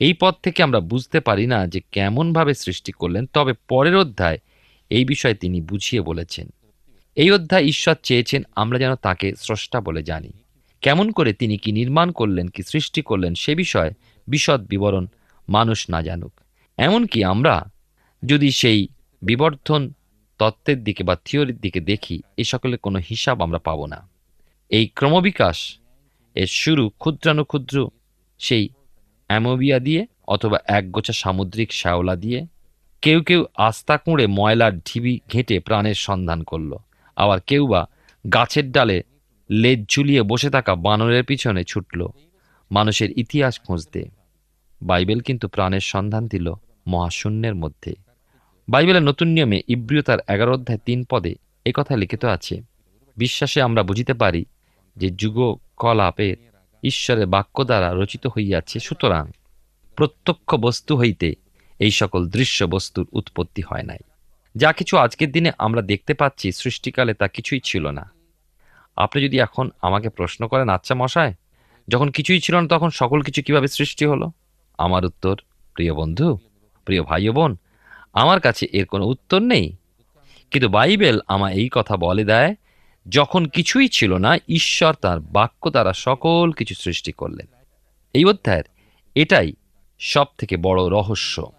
এই 0.00 0.12
পথ 0.12 0.34
থেকে 0.42 0.62
আমরা 0.62 0.80
বুঝতে 0.80 1.20
পারি 1.20 1.46
না 1.46 1.66
যে 1.66 1.80
কেমনভাবে 1.92 2.54
সৃষ্টি 2.54 2.92
করলেন, 2.92 3.26
তবে 3.26 3.52
পরের 3.68 3.96
অধ্যায় 3.96 4.38
এই 4.90 5.04
বিষয়ে 5.04 5.34
তিনি 5.34 5.60
বুঝিয়ে 5.60 6.02
বলেছেন। 6.02 6.52
এই 7.16 7.30
অধ্যায় 7.30 7.62
ঈশ্বর 7.62 7.94
চেয়েছেন 8.02 8.42
আমরা 8.56 8.78
যেন 8.78 8.94
তাকে 8.94 9.34
স্রষ্টা 9.34 9.80
বলে 9.80 10.02
জানি। 10.02 10.32
কেমন 10.80 11.10
করে 11.10 11.32
তিনি 11.32 11.58
কি 11.58 11.72
নির্মাণ 11.72 12.12
করলেন, 12.12 12.48
কি 12.48 12.62
সৃষ্টি 12.62 13.02
করলেন, 13.02 13.34
সে 13.34 13.54
বিষয়ে 13.54 13.90
বিশদ 14.28 14.66
বিবরণ 14.66 15.06
মানুষ 15.48 15.90
না 15.90 16.02
জানুক। 16.02 16.32
এমনকি 16.76 17.24
আমরা 17.24 17.70
যদি 18.24 18.50
সেই 18.50 18.88
বিবর্ধন 19.22 19.92
তত্ত্বের 20.38 20.84
দিকে 20.84 21.04
বা 21.04 21.16
থিওরির 21.24 21.58
দিকে 21.58 21.80
দেখি, 21.80 22.22
এ 22.36 22.44
সকলের 22.44 22.78
কোনো 22.78 23.00
হিসাব 23.10 23.42
আমরা 23.42 23.58
পাব 23.58 23.86
না। 23.86 24.08
এই 24.70 24.86
ক্রমবিকাশ 24.86 25.78
এর 26.34 26.46
শুরু 26.46 26.88
ক্ষুদ্রানুক্ষুদ্র 26.88 27.90
সেই 28.38 28.68
অ্যামোবিয়া 29.28 29.78
দিয়ে 29.78 30.06
অথবা 30.28 30.58
একগোছা 30.66 31.12
সামুদ্রিক 31.12 31.72
শ্যাওলা 31.72 32.16
দিয়ে 32.16 32.46
কেউ 33.02 33.22
কেউ 33.22 33.44
আস্তা 33.56 33.96
কুঁড়ে 33.96 34.26
ময়লার 34.26 34.78
ঢিবি 34.78 35.20
ঘেঁটে 35.32 35.60
প্রাণের 35.60 35.94
সন্ধান 35.94 36.42
করল। 36.42 36.76
আবার 37.16 37.40
কেউ 37.40 37.66
বা 37.66 37.88
গাছের 38.32 38.72
ডালে 38.72 39.02
লেজ 39.50 39.84
ঝুলিয়ে 39.88 40.22
বসে 40.22 40.50
থাকা 40.50 40.74
বানরের 40.74 41.24
পিছনে 41.24 41.64
ছুটল। 41.64 42.06
মানুষের 42.70 43.10
ইতিহাস 43.18 43.60
খুঁজতে। 43.60 44.04
বাইবেল 44.82 45.20
কিন্তু 45.20 45.48
প্রাণের 45.48 45.80
সন্ধান 45.80 46.26
দিল 46.26 46.52
মহাশূন্যের 46.86 47.54
মধ্যে। 47.54 47.94
বাইবেলের 48.68 49.02
নতুন 49.02 49.28
নিয়মে 49.28 49.62
ইব্রিয়তার 49.68 50.18
এগারো 50.28 50.54
অধ্যায় 50.54 50.78
তিন 50.84 51.04
পদে 51.04 51.34
কথা 51.74 51.96
লিখিত 51.96 52.24
আছে। 52.24 52.62
বিশ্বাসে 53.16 53.62
আমরা 53.62 53.82
বুঝিতে 53.82 54.14
পারি 54.14 54.44
যে 54.96 55.10
যুগ 55.10 55.58
ঈশ্বরের 56.84 57.26
বাক্য 57.26 57.64
দ্বারা 57.64 57.94
রচিত 57.94 58.26
হইয়াছে, 58.26 58.80
সুতরাং 58.80 59.30
প্রত্যক্ষ 59.96 60.54
বস্তু 60.54 60.96
হইতে 60.96 61.34
এই 61.78 61.90
সকল 61.90 62.26
দৃশ্য 62.28 62.64
বস্তুর 62.64 63.06
উৎপত্তি 63.12 63.62
হয় 63.62 63.82
নাই। 63.82 63.98
যা 64.56 64.72
কিছু 64.72 64.96
আজকের 64.96 65.32
দিনে 65.32 65.52
আমরা 65.58 65.82
দেখতে 65.82 66.14
পাচ্ছি, 66.14 66.52
সৃষ্টিকালে 66.52 67.14
তা 67.14 67.28
কিছুই 67.28 67.60
ছিল 67.64 67.86
না। 67.86 68.12
আপনি 68.96 69.24
যদি 69.24 69.38
এখন 69.38 69.70
আমাকে 69.82 70.08
প্রশ্ন 70.08 70.48
করেন 70.48 70.68
আচ্ছা 70.68 70.94
মশায়, 70.94 71.34
যখন 71.88 72.10
কিছুই 72.10 72.40
ছিল 72.40 72.60
না, 72.60 72.68
তখন 72.68 72.90
সকল 72.90 73.22
কিছু 73.22 73.42
কীভাবে 73.42 73.68
সৃষ্টি 73.68 74.04
হলো? 74.04 74.32
আমার 74.78 75.04
উত্তর, 75.04 75.36
প্রিয় 75.74 75.94
বন্ধু, 75.94 76.38
প্রিয় 76.84 77.02
ভাই 77.02 77.28
বোন, 77.28 77.56
আমার 78.12 78.40
কাছে 78.40 78.66
এর 78.72 78.86
কোনো 78.86 79.04
উত্তর 79.04 79.40
নেই। 79.42 79.76
কিন্তু 80.50 80.68
বাইবেল 80.68 81.20
আমা 81.28 81.50
এই 81.50 81.68
কথা 81.72 81.96
বলে 81.96 82.24
দেয় 82.24 82.54
যখন 83.08 83.44
কিছুই 83.44 83.88
ছিল 83.88 84.16
না, 84.16 84.36
ঈশ্বর 84.48 84.94
তার 84.94 85.20
বাক্য 85.20 85.70
দ্বারা 85.70 85.92
সকল 85.92 86.52
কিছু 86.52 86.74
সৃষ্টি 86.74 87.12
করলেন। 87.12 87.46
এই 88.14 88.24
অধ্যায়ের 88.24 88.64
এটাই 89.14 89.52
সব 89.98 90.24
থেকে 90.38 90.56
বড় 90.56 90.90
রহস্য। 90.90 91.52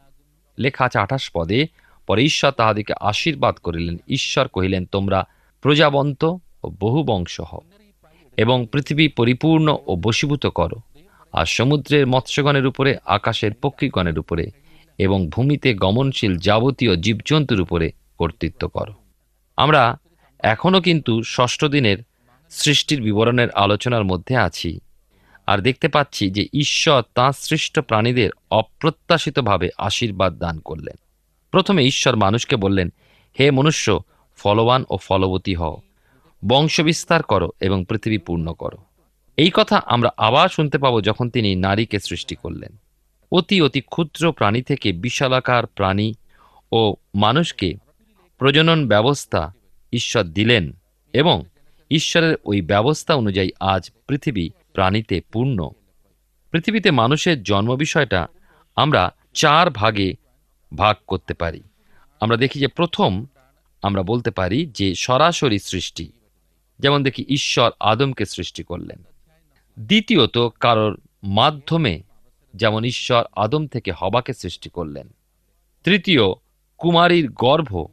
লেখা 0.59 0.85
আছে 0.85 0.99
আঠাশ 0.99 1.31
পদে, 1.33 1.67
পরে 2.07 2.23
ঈশ্বর 2.23 2.51
তাহাদিকে 2.51 2.93
আশীর্বাদ 2.99 3.55
করিলেন। 3.55 3.97
ঈশ্বর 4.07 4.47
কহিলেন, 4.47 4.85
তোমরা 4.85 5.27
প্রজাবন্ত 5.61 6.23
ও 6.63 6.71
বহু 6.79 7.03
বংশ 7.03 7.39
হও 7.39 7.61
এবং 8.37 8.67
পৃথিবী 8.71 9.07
পরিপূর্ণ 9.07 9.77
ও 9.87 9.95
বশীভূত 9.95 10.45
করো, 10.45 10.81
আর 11.33 11.45
সমুদ্রের 11.45 12.07
মৎস্যগণের 12.07 12.65
উপরে, 12.67 12.97
আকাশের 13.05 13.53
পক্ষীগণের 13.53 14.19
উপরে 14.19 14.51
এবং 14.97 15.29
ভূমিতে 15.29 15.73
গমনশীল 15.73 16.37
যাবতীয় 16.37 16.95
জীবজন্তুর 16.95 17.61
উপরে 17.61 17.91
কর্তৃত্ব 18.17 18.67
করো। 18.67 18.93
আমরা 19.57 19.97
এখনও 20.45 20.81
কিন্তু 20.81 21.23
ষষ্ঠ 21.23 21.65
দিনের 21.65 21.97
সৃষ্টির 22.49 23.01
বিবরণের 23.01 23.51
আলোচনার 23.51 24.03
মধ্যে 24.03 24.37
আছি। 24.37 24.79
আর 25.47 25.57
দেখতে 25.57 25.87
পাচ্ছি 25.87 26.29
যে 26.29 26.47
ঈশ্বর 26.53 27.03
তাঁর 27.15 27.33
সৃষ্ট 27.33 27.79
প্রাণীদের 27.79 28.29
অপ্রত্যাশিতভাবে 28.51 29.69
আশীর্বাদ 29.77 30.37
দান 30.37 30.59
করলেন। 30.59 30.95
প্রথমে 31.51 31.85
ঈশ্বর 31.85 32.15
মানুষকে 32.15 32.55
বললেন, 32.55 32.93
হে 33.39 33.51
মনুষ্য, 33.51 33.99
ফলবান 34.37 34.85
ও 34.89 34.97
ফলবতী 34.97 35.55
হও। 35.55 35.81
বংশবিস্তার 36.47 37.23
করো 37.23 37.49
এবং 37.61 37.85
পৃথিবী 37.89 38.17
পূর্ণ 38.17 38.53
করো। 38.53 38.77
এই 39.37 39.51
কথা 39.53 39.81
আমরা 39.85 40.09
আবার 40.17 40.49
শুনতে 40.49 40.77
পাবো 40.77 41.01
যখন 41.01 41.29
তিনি 41.29 41.55
নারীকে 41.55 41.99
সৃষ্টি 41.99 42.35
করলেন। 42.35 42.77
অতি 43.31 43.61
অতি 43.61 43.81
ক্ষুদ্র 43.81 44.31
প্রাণী 44.31 44.61
থেকে 44.61 44.91
বিশালাকার 44.91 45.65
প্রাণী 45.65 46.13
ও 46.71 46.95
মানুষকে 47.15 47.73
প্রজনন 48.37 48.87
ব্যবস্থা 48.87 49.53
ঈশ্বর 49.95 50.23
দিলেন 50.23 50.71
এবং 51.13 51.43
ঈশ্বরের 51.91 52.35
ওই 52.45 52.61
ব্যবস্থা 52.61 53.15
অনুযায়ী 53.15 53.49
আজ 53.59 53.91
পৃথিবী 54.07 54.49
প্রাণীতে 54.73 55.21
পূর্ণ। 55.31 55.69
পৃথিবীতে 56.51 56.91
মানুষের 56.91 57.43
জন্ম 57.43 57.75
বিষয়টা 57.75 58.27
আমরা 58.75 59.13
চার 59.33 59.69
ভাগে 59.69 60.13
ভাগ 60.75 60.95
করতে 61.07 61.33
পারি। 61.33 61.61
আমরা 62.19 62.37
দেখি 62.37 62.59
যে 62.59 62.67
প্রথম 62.67 63.25
আমরা 63.81 64.03
বলতে 64.03 64.31
পারি 64.31 64.65
যে 64.65 64.95
সরাসরি 64.95 65.59
সৃষ্টি। 65.59 66.11
যেমন 66.79 67.03
দেখি 67.03 67.25
ঈশ্বর 67.27 67.71
আদমকে 67.79 68.25
সৃষ্টি 68.25 68.63
করলেন। 68.63 69.03
দ্বিতীয়ত 69.79 70.37
কারোর 70.37 71.01
মাধ্যমে 71.23 72.03
যেমন 72.55 72.85
ঈশ্বর 72.85 73.23
আদম 73.35 73.67
থেকে 73.67 73.91
হবাকে 73.91 74.33
সৃষ্টি 74.33 74.69
করলেন। 74.69 75.13
তৃতীয় 75.83 76.21
কুমারীর 76.77 77.29
গর্ভ 77.29 77.85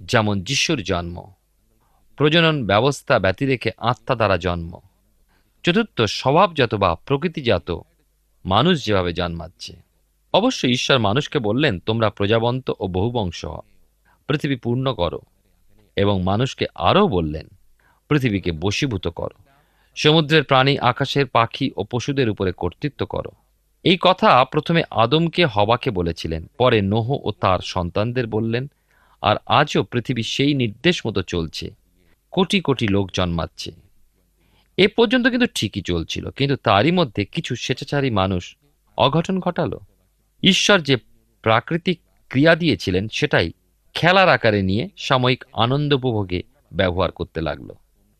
যেমন 0.00 0.40
যিশুর 0.40 0.82
জন্ম। 0.82 1.32
প্রজনন 2.16 2.66
ব্যবস্থা 2.66 3.18
ব্যতি 3.18 3.46
রেখে 3.46 3.70
আত্মা 3.78 4.16
দ্বারা 4.16 4.36
জন্ম। 4.36 4.78
চতুর্থ 5.62 6.00
স্বভাবজাত 6.02 6.74
বা 6.74 6.94
প্রকৃতিজাত 6.94 7.78
মানুষ 8.44 8.84
যেভাবে 8.84 9.12
জন্মাচ্ছে। 9.12 9.76
অবশ্য 10.32 10.66
ঈশ্বর 10.66 10.98
মানুষকে 10.98 11.38
বললেন, 11.38 11.78
তোমরা 11.78 12.10
প্রজাবন্ত 12.10 12.72
ও 12.80 12.86
বহুবংশ, 12.86 13.46
পৃথিবী 14.26 14.56
পূর্ণ 14.56 14.94
করো। 14.94 15.20
এবং 15.96 16.22
মানুষকে 16.22 16.66
আরও 16.74 17.08
বললেন, 17.08 17.48
পৃথিবীকে 18.08 18.52
বশীভূত 18.52 19.08
করো। 19.08 19.42
সমুদ্রের 19.96 20.44
প্রাণী, 20.44 20.78
আকাশের 20.78 21.26
পাখি 21.26 21.70
ও 21.76 21.84
পশুদের 21.84 22.30
উপরে 22.30 22.52
কর্তৃত্ব 22.52 23.06
করো। 23.06 23.30
এই 23.84 23.98
কথা 24.00 24.44
প্রথমে 24.44 24.82
আদমকে, 24.90 25.46
হবাকে 25.46 25.90
বলেছিলেন। 25.90 26.46
পরে 26.58 26.82
নোহ 26.82 27.10
ও 27.10 27.32
তার 27.40 27.58
সন্তানদের 27.58 28.26
বললেন 28.26 28.70
আর 29.22 29.36
আজও 29.46 29.82
পৃথিবী 29.82 30.22
সেই 30.22 30.54
নির্দেশ 30.54 31.06
মতো 31.06 31.22
চলছে। 31.22 31.74
কোটি 32.30 32.60
কোটি 32.60 32.88
লোক 32.88 33.10
জন্মাচ্ছে। 33.12 33.72
এ 34.76 34.88
পর্যন্ত 34.88 35.26
কিন্তু 35.26 35.46
ঠিকই 35.54 35.82
চলছিল, 35.82 36.30
কিন্তু 36.30 36.56
তারই 36.56 36.90
মধ্যে 36.90 37.24
কিছু 37.24 37.54
স্বেচ্ছাচারী 37.54 38.10
মানুষ 38.10 38.56
অঘটন 38.96 39.40
ঘটালো। 39.40 39.80
ঈশ্বর 40.42 40.80
যে 40.80 40.96
প্রাকৃতিক 41.42 42.00
ক্রিয়া 42.28 42.56
দিয়েছিলেন, 42.56 43.08
সেটাই 43.08 43.52
খেলার 43.94 44.28
আকারে 44.28 44.62
নিয়ে 44.62 44.88
সাময়িক 44.96 45.44
আনন্দ 45.52 45.92
উপভোগে 45.92 46.42
ব্যবহার 46.72 47.10
করতে 47.10 47.40
লাগল। 47.40 47.70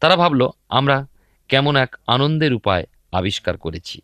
তারা 0.01 0.16
ভাবল, 0.16 0.49
আমরা 0.68 1.07
কেমন 1.49 1.77
এক 1.77 1.96
আনন্দের 2.07 2.55
উপায় 2.55 2.87
আবিষ্কার 3.12 3.57
করেছি। 3.57 4.01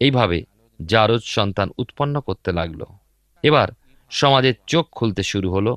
এইভাবে 0.00 0.44
জারজ 0.86 1.20
সন্তান 1.22 1.70
উৎপন্ন 1.78 2.20
করতে 2.20 2.52
লাগল। 2.52 2.84
এবার 3.42 3.68
সমাজের 4.10 4.54
চোখ 4.66 4.88
খুলতে 4.92 5.22
শুরু 5.22 5.50
হলো 5.50 5.76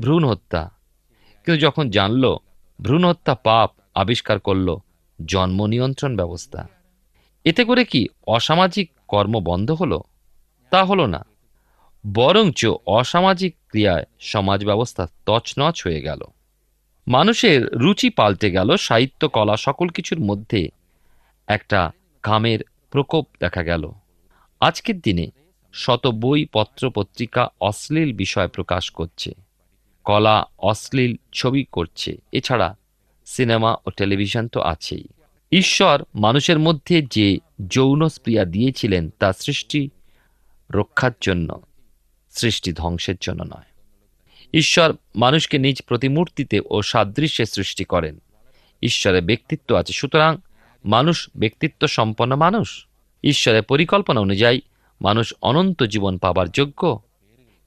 ভ্রূণ 0.00 0.24
হত্যা 0.24 0.70
কিন্তু 1.44 1.60
যখন 1.60 1.90
জানল 1.90 2.36
ভ্রূণ 2.82 3.04
হত্যা 3.04 3.34
পাপ 3.34 3.72
আবিষ্কার 3.94 4.40
করল 4.40 4.76
জন্ম 5.24 5.66
নিয়ন্ত্রণ 5.66 6.16
ব্যবস্থা। 6.16 6.68
এতে 7.44 7.64
করে 7.64 7.84
কি 7.84 8.08
অসামাজিক 8.26 8.90
কর্ম 9.08 9.40
বন্ধ 9.40 9.70
হলো? 9.70 10.02
তা 10.70 10.84
হলো 10.84 11.06
না। 11.06 11.26
বরঞ্চ 12.14 12.66
অসামাজিক 12.86 13.56
ক্রিয়ায় 13.68 14.04
সমাজ 14.20 14.64
ব্যবস্থা 14.64 15.06
তছনছ 15.26 15.86
হয়ে 15.86 16.02
গেল। 16.02 16.20
মানুষের 17.08 17.66
রুচি 17.66 18.10
পাল্টে 18.10 18.50
গেল, 18.50 18.76
সাহিত্য, 18.76 19.28
কলা 19.28 19.56
সকল 19.56 19.88
কিছুর 19.88 20.20
মধ্যে 20.20 20.68
একটা 21.46 21.90
কামের 22.22 22.58
প্রকোপ 22.90 23.28
দেখা 23.40 23.62
গেল। 23.62 23.90
আজকের 24.60 25.00
দিনে 25.00 25.30
শত 25.72 26.06
বই, 26.06 26.46
পত্র, 26.52 26.90
পত্রিকা 26.90 27.48
অশ্লীল 27.60 28.16
বিষয় 28.16 28.48
প্রকাশ 28.48 28.90
করছে। 28.90 29.45
কলা 30.06 30.44
অশ্লীল 30.58 31.16
ছবি 31.32 31.64
করছে। 31.64 32.16
এছাড়া 32.32 32.76
সিনেমা 33.26 33.76
ও 33.86 33.90
টেলিভিশন 33.90 34.48
তো 34.48 34.60
আছেই। 34.60 35.04
ঈশ্বর 35.52 36.04
মানুষের 36.14 36.58
মধ্যে 36.58 37.02
যে 37.10 37.38
যৌন 37.68 38.08
স্প্রিয়া 38.08 38.44
দিয়েছিলেন, 38.44 39.10
তা 39.18 39.32
সৃষ্টি 39.32 39.90
রক্ষার 40.72 41.10
জন্য, 41.20 41.60
সৃষ্টি 42.30 42.72
ধ্বংসের 42.72 43.14
জন্য 43.20 43.42
নয়। 43.42 43.64
ঈশ্বর 44.54 44.92
মানুষকে 45.16 45.58
নিজ 45.58 45.82
প্রতিমূর্তিতে 45.82 46.60
ও 46.70 46.82
সাদৃশ্যে 46.82 47.46
সৃষ্টি 47.46 47.84
করেন। 47.84 48.20
ঈশ্বরের 48.82 49.22
ব্যক্তিত্ব 49.22 49.76
আছে। 49.76 49.92
সুতরাং 49.92 50.36
মানুষ 50.84 51.30
ব্যক্তিত্ব 51.36 51.86
সম্পন্ন 51.86 52.36
মানুষ। 52.36 52.86
ঈশ্বরের 53.24 53.62
পরিকল্পনা 53.62 54.20
অনুযায়ী 54.20 54.60
মানুষ 55.02 55.34
অনন্ত 55.42 55.82
জীবন 55.82 56.18
পাবার 56.18 56.48
যোগ্য। 56.48 57.00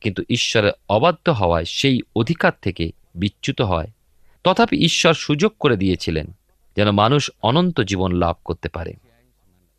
কিন্তু 0.02 0.24
ঈশ্বরের 0.30 0.72
অবাধ্য 0.90 1.32
হওয়ায় 1.32 1.66
সেই 1.66 2.02
অধিকার 2.16 2.52
থেকে 2.62 2.92
বিচ্যুত 3.16 3.62
হয়। 3.62 3.88
তথাপি 4.44 4.78
ঈশ্বর 4.78 5.14
সুযোগ 5.14 5.52
করে 5.60 5.78
দিয়েছিলেন 5.78 6.34
যেন 6.76 6.92
মানুষ 6.92 7.32
অনন্ত 7.42 7.82
জীবন 7.82 8.12
লাভ 8.12 8.36
করতে 8.46 8.70
পারে। 8.70 8.94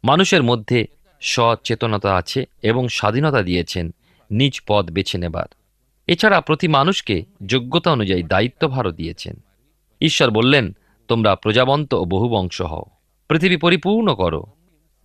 মানুষের 0.04 0.42
মধ্যে 0.42 0.86
সচেতনতা 1.20 2.14
আছে 2.14 2.44
এবং 2.62 2.88
স্বাধীনতা 2.88 3.42
দিয়েছেন 3.42 3.94
নিজ 4.30 4.60
পদ 4.66 4.90
বেছে 4.90 5.18
নেবার। 5.18 5.46
এছাড়া 6.06 6.40
প্রতি 6.40 6.68
মানুষকে 6.68 7.24
যোগ্যতা 7.46 7.92
অনুযায়ী 7.92 8.22
দায়িত্বভারও 8.22 8.90
দিয়েছেন। 8.90 9.40
ঈশ্বর 10.00 10.30
বললেন, 10.30 10.76
তোমরা 11.08 11.36
প্রজাবন্ত 11.36 11.94
ও 11.94 12.04
বহুবংশ 12.04 12.62
হও। 12.62 12.84
পৃথিবী 13.28 13.56
পরিপূর্ণ 13.56 14.14
করো। 14.14 14.46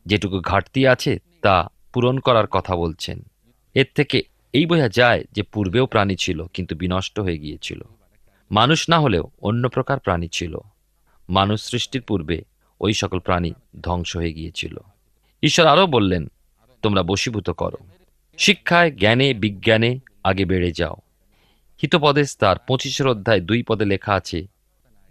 যেটুকু 0.05 0.39
ঘাটতি 0.39 0.87
আছে 0.87 1.19
তা 1.41 1.67
পূরণ 1.93 2.17
করার 2.17 2.47
কথা 2.47 2.75
বলছেন। 2.75 3.21
এর 3.73 3.85
থেকে 3.95 4.23
এই 4.55 4.65
বোঝা 4.65 4.89
যায় 4.89 5.23
যে 5.31 5.43
পূর্বেও 5.43 5.85
প্রাণী 5.85 6.15
ছিল, 6.15 6.45
কিন্তু 6.45 6.75
বিনষ্ট 6.75 7.19
হয়ে 7.19 7.37
গিয়েছিল। 7.37 7.81
মানুষ 8.51 8.89
না 8.89 8.99
হলেও 8.99 9.31
অন্য 9.41 9.69
প্রকার 9.69 9.99
প্রাণী 9.99 10.27
ছিল। 10.27 10.57
মানুষ 11.29 11.61
সৃষ্টির 11.61 12.01
পূর্বে 12.01 12.43
ওই 12.81 12.93
সকল 12.93 13.19
প্রাণী 13.19 13.53
ধ্বংস 13.83 14.15
হয়ে 14.15 14.33
গিয়েছিল। 14.33 14.79
ঈশ্বর 15.43 15.65
আরও 15.65 15.87
বললেন, 15.87 16.31
তোমরা 16.81 17.03
বশীভূত 17.03 17.49
করো। 17.49 17.77
শিক্ষায়, 18.37 18.91
জ্ঞানে, 18.91 19.33
বিজ্ঞানে 19.33 19.99
আগে 20.23 20.45
বেড়ে 20.45 20.71
যাও। 20.71 20.95
হিতপদেশ 21.81 22.37
তার 22.37 22.55
পঁচিশের 22.67 23.07
অধ্যায় 23.07 23.41
দুই 23.41 23.63
পদে 23.63 23.85
লেখা 23.85 24.13
আছে, 24.13 24.47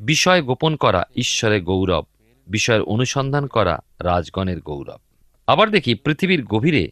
বিষয় 0.01 0.43
গোপন 0.43 0.77
করা 0.77 1.05
ঈশ্বরের 1.17 1.63
গৌরব, 1.63 2.05
বিষয়ের 2.47 2.83
অনুসন্ধান 2.83 3.47
করা 3.47 3.79
রাজগণের 4.01 4.61
গৌরব। 4.61 5.01
আবার 5.47 5.71
দেখি 5.71 5.95
পৃথিবীর 5.95 6.45
গভীরে 6.45 6.91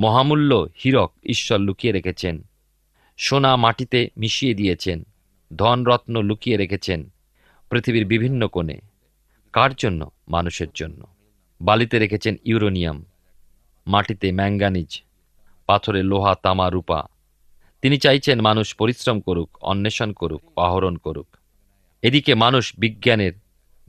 মহামূল্য 0.00 0.66
হীরক 0.84 1.12
ঈশ্বর 1.24 1.58
লুকিয়ে 1.58 1.92
রেখেছেন। 1.92 2.42
সোনা 3.16 3.56
মাটিতে 3.56 4.08
মিশিয়ে 4.16 4.54
দিয়েছেন। 4.54 5.06
ধনরত্ন 5.56 6.22
লুকিয়ে 6.22 6.56
রেখেছেন 6.56 7.10
পৃথিবীর 7.70 8.06
বিভিন্ন 8.06 8.48
কোণে। 8.48 8.78
কার 9.52 9.74
জন্য? 9.74 10.10
মানুষের 10.28 10.66
জন্য। 10.74 11.06
বালিতে 11.60 11.98
রেখেছেন 11.98 12.36
ইউরোনিয়াম। 12.44 13.04
মাটিতে 13.86 14.32
ম্যাঙ্গানিজ। 14.32 15.02
পাথরে 15.66 16.02
লোহা, 16.02 16.34
তামা, 16.42 16.70
রূপা। 16.70 17.06
তিনি 17.82 17.98
চাইছেন 17.98 18.40
মানুষ 18.40 18.74
পরিশ্রম 18.74 19.20
করুক, 19.20 19.58
অন্বেষণ 19.60 20.12
করুক, 20.12 20.58
আহরণ 20.58 20.96
করুক। 20.96 21.26
এদিকে 22.02 22.34
মানুষ 22.34 22.72
বিজ্ঞানের 22.78 23.32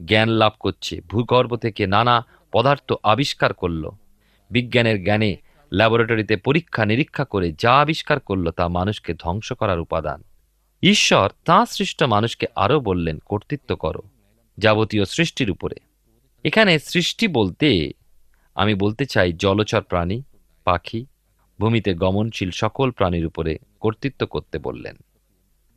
জ্ঞান 0.04 0.28
লাভ 0.28 0.52
করছে, 0.60 1.00
ভূগর্ভ 1.00 1.56
থেকে 1.56 1.86
নানা 1.86 2.26
পদার্থ 2.52 2.92
আবিষ্কার 3.02 3.52
করল। 3.54 3.90
বিজ্ঞানের 4.50 5.04
জ্ঞানে 5.04 5.36
ল্যাবরেটরিতে 5.72 6.36
পরীক্ষা, 6.36 6.86
নিরীক্ষা 6.86 7.24
করে 7.24 7.52
যা 7.52 7.80
আবিষ্কার 7.80 8.20
করল 8.20 8.50
তা 8.50 8.68
মানুষকে 8.68 9.14
ধ্বংস 9.14 9.52
করার 9.52 9.80
উপাদান। 9.80 10.22
ঈশ্বর 10.82 11.30
তাঁর 11.44 11.66
সৃষ্ট 11.66 12.02
মানুষকে 12.02 12.46
আরও 12.54 12.80
বললেন, 12.80 13.18
কর্তৃত্ব 13.18 13.76
করো 13.76 14.00
যাবতীয় 14.58 15.04
সৃষ্টির 15.04 15.50
উপরে। 15.50 15.74
এখানে 16.44 16.78
সৃষ্টি 16.78 17.28
বলতে 17.28 17.92
আমি 18.54 18.74
বলতে 18.74 19.06
চাই 19.06 19.32
জলচর 19.32 19.82
প্রাণী, 19.82 20.22
পাখি, 20.64 21.06
ভূমিতে 21.60 21.94
গমনশীল 21.94 22.50
সকল 22.50 22.90
প্রাণীর 22.90 23.26
উপরে 23.26 23.58
কর্তৃত্ব 23.80 24.26
করতে 24.26 24.58
বললেন। 24.58 24.96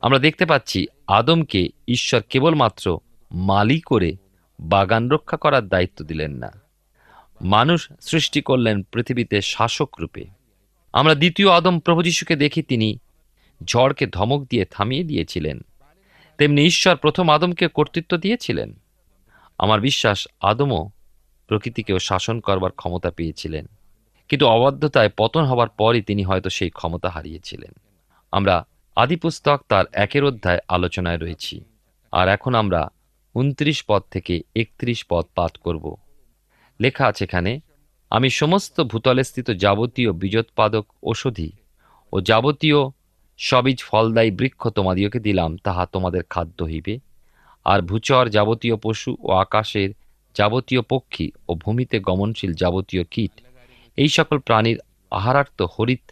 আমরা 0.00 0.18
দেখতে 0.18 0.46
পাচ্ছি 0.46 0.86
আদমকে 1.06 1.68
ঈশ্বর 1.88 2.20
কেবলমাত্র 2.30 2.98
মালি 3.32 3.80
করে 3.80 4.16
বাগান 4.60 5.08
রক্ষা 5.08 5.36
করার 5.36 5.68
দায়িত্ব 5.68 6.04
দিলেন 6.04 6.32
না। 6.32 6.65
মানুষ 7.40 7.92
সৃষ্টি 8.00 8.42
করলেন 8.42 8.82
পৃথিবীতে 8.82 9.40
শাসক 9.40 9.88
রূপে। 10.00 10.24
আমরা 10.92 11.14
দ্বিতীয় 11.14 11.50
আদম 11.50 11.78
প্রভু 11.78 12.02
যিশুকে 12.02 12.36
দেখি, 12.36 12.62
তিনি 12.62 12.98
ঝড়কে 13.64 14.06
ধমক 14.06 14.44
দিয়ে 14.50 14.64
থামিয়ে 14.64 15.04
দিয়েছিলেন। 15.04 15.60
তেমনি 16.38 16.64
ঈশ্বর 16.64 16.96
প্রথম 16.96 17.30
আদমকে 17.30 17.68
কর্তৃত্ব 17.68 18.16
দিয়েছিলেন। 18.16 18.80
আমার 19.58 19.80
বিশ্বাস, 19.80 20.28
আদমও 20.40 20.90
প্রকৃতিকেও 21.46 21.98
শাসন 21.98 22.40
করবার 22.40 22.70
ক্ষমতা 22.70 23.10
পেয়েছিলেন। 23.10 23.66
কিন্তু 24.28 24.46
অবাধ্যতায় 24.46 25.10
পতন 25.16 25.44
হবার 25.44 25.68
পরই 25.68 26.02
তিনি 26.02 26.22
হয়তো 26.22 26.50
সেই 26.50 26.70
ক্ষমতা 26.70 27.08
হারিয়েছিলেন। 27.08 27.72
আমরা 28.32 28.66
আদিপুস্তক 28.96 29.62
তার 29.68 29.84
একের 29.92 30.24
অধ্যায় 30.24 30.58
আলোচনায় 30.68 31.18
রয়েছি। 31.18 31.64
আর 32.12 32.28
এখন 32.28 32.54
আমরা 32.54 32.88
উনত্রিশ 33.34 33.84
পদ 33.88 34.02
থেকে 34.10 34.40
একত্রিশ 34.56 35.04
পদ 35.08 35.24
পাঠ 35.34 35.56
করব। 35.56 35.96
লেখা 36.80 37.04
আছে 37.10 37.22
এখানে, 37.24 37.52
আমি 38.12 38.28
সমস্ত 38.40 38.76
ভূতলে 38.90 39.22
স্থিত 39.24 39.48
যাবতীয় 39.64 40.10
বীজোৎপাদক 40.22 40.84
ঔষধি 41.10 41.50
ও 42.12 42.16
যাবতীয় 42.20 42.80
সবীজ 43.40 43.78
ফলদায়ী 43.82 44.30
বৃক্ষ 44.30 44.62
তোমাদিওকে 44.68 45.18
দিলাম, 45.20 45.50
তাহা 45.56 45.82
তোমাদের 45.86 46.22
খাদ্য 46.32 46.58
হইবে। 46.64 46.94
আর 47.66 47.80
ভূচর 47.82 48.24
যাবতীয় 48.28 48.76
পশু 48.76 49.10
ও 49.22 49.30
আকাশের 49.44 49.90
যাবতীয় 50.36 50.82
পক্ষী 50.92 51.26
ও 51.48 51.52
ভূমিতে 51.54 51.96
গমনশীল 52.00 52.52
যাবতীয় 52.62 53.04
কীট, 53.04 53.34
এই 53.98 54.10
সকল 54.16 54.36
প্রাণীর 54.38 54.78
আহারার্থ 55.12 55.58
হরিত 55.74 56.04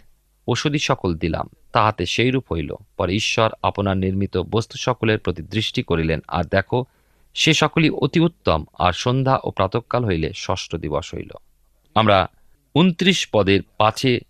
ওষুধি 0.48 0.80
সকল 0.88 1.10
দিলাম, 1.14 1.46
তাহাতে 1.72 2.04
সেইরূপ 2.06 2.44
হইল। 2.52 2.70
পরে 2.96 3.12
ঈশ্বর 3.22 3.48
আপনার 3.68 3.96
নির্মিত 3.96 4.34
বস্তু 4.54 4.76
সকলের 4.86 5.18
প্রতি 5.18 5.42
দৃষ্টি 5.54 5.80
করিলেন, 5.82 6.20
আর 6.28 6.44
দেখো 6.56 6.78
সে 7.34 7.54
সকলই 7.54 7.90
অতি 7.90 8.20
উত্তম, 8.20 8.64
আর 8.78 8.92
সন্ধ্যা 8.92 9.38
ও 9.44 9.50
প্রাতকাল 9.50 10.04
হইলে 10.04 10.32
ষষ্ঠ 10.32 10.76
দিবস 10.76 11.14
হইল। 11.14 11.30
আমরা 11.94 12.28
উনত্রিশ 12.74 13.28
পদের 13.32 13.60
পাছে 13.78 14.20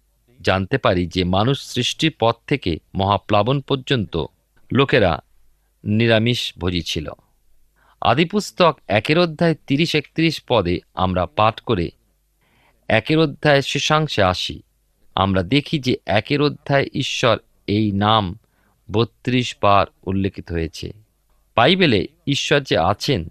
জানতে 0.41 0.79
পারি 0.79 1.07
যে 1.07 1.25
মানুষ 1.25 1.61
সৃষ্টির 1.61 2.13
পথ 2.19 2.37
থেকে 2.47 2.79
মহাপ্লাবন 2.95 3.61
পর্যন্ত 3.61 4.25
লোকেরা 4.73 5.23
নিরামিষ 5.85 6.53
ভোজী 6.59 6.83
ছিল। 6.83 7.11
আদিপুস্তক 8.01 8.79
একের 8.89 9.19
অধ্যায় 9.19 9.55
তিরিশ 9.67 9.95
একত্রিশ 9.95 10.43
পদে 10.49 10.81
আমরা 10.95 11.27
পাঠ 11.27 11.61
করে 11.61 11.91
একের 12.89 13.19
অধ্যায় 13.19 13.63
শেষাংশে 13.63 14.23
আসি। 14.23 14.63
আমরা 15.15 15.43
দেখি 15.43 15.79
যে 15.79 15.97
একের 16.07 16.43
অধ্যায় 16.43 16.87
ঈশ্বর 16.95 17.39
এই 17.67 17.93
নাম 17.93 18.39
বত্রিশ 18.93 19.57
বার 19.63 19.87
উল্লেখিত 20.07 20.53
হয়েছে। 20.53 21.04
বাইবেলে 21.57 22.07
ঈশ্বর 22.27 22.61
যে 22.61 22.79
আছেন 22.79 23.29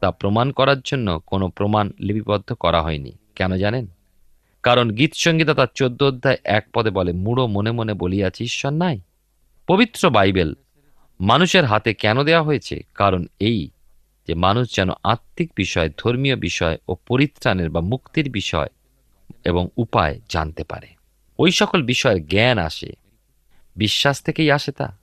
তা 0.00 0.10
প্রমাণ 0.10 0.50
করার 0.50 0.80
জন্য 0.80 1.20
কোনো 1.26 1.48
প্রমাণ 1.48 1.90
লিপিবদ্ধ 2.00 2.52
করা 2.52 2.82
হয়নি। 2.82 3.12
কেন 3.36 3.56
জানেন? 3.56 3.86
কারণ 4.62 4.90
গীত 4.90 5.14
সঙ্গীতা 5.14 5.54
তার 5.54 5.66
চোদ্দ 5.74 6.02
অধ্যায় 6.02 6.36
এক 6.44 6.66
পদে 6.74 6.90
বলে 6.90 7.12
মুড়ো 7.12 7.46
মনে 7.46 7.70
মনে 7.70 7.94
বলিয়াছে, 7.94 8.44
ঈশ্বর 8.44 8.72
নাই। 8.72 9.00
পবিত্র 9.66 10.10
বাইবেল 10.10 10.54
মানুষের 11.20 11.64
হাতে 11.64 11.94
কেন 11.94 12.22
দেওয়া 12.22 12.42
হয়েছে? 12.42 12.82
কারণ 12.94 13.26
এই 13.40 13.70
যে 14.28 14.34
মানুষ 14.34 14.76
যেন 14.76 14.88
আত্মিক 15.04 15.52
বিষয়, 15.56 15.90
ধর্মীয় 15.98 16.36
বিষয় 16.36 16.78
ও 16.88 16.94
পরিত্রাণের 16.94 17.70
বা 17.70 17.80
মুক্তির 17.80 18.30
বিষয় 18.30 18.68
এবং 19.44 19.68
উপায় 19.76 20.20
জানতে 20.28 20.64
পারে। 20.64 20.86
ওই 21.38 21.50
সকল 21.50 21.82
বিষয়ের 21.82 22.26
জ্ঞান 22.26 22.58
আসে। 22.58 22.92
বিশ্বাস 23.76 24.22
থেকেই 24.22 24.50
আসে 24.50 24.72
তা। 24.72 24.98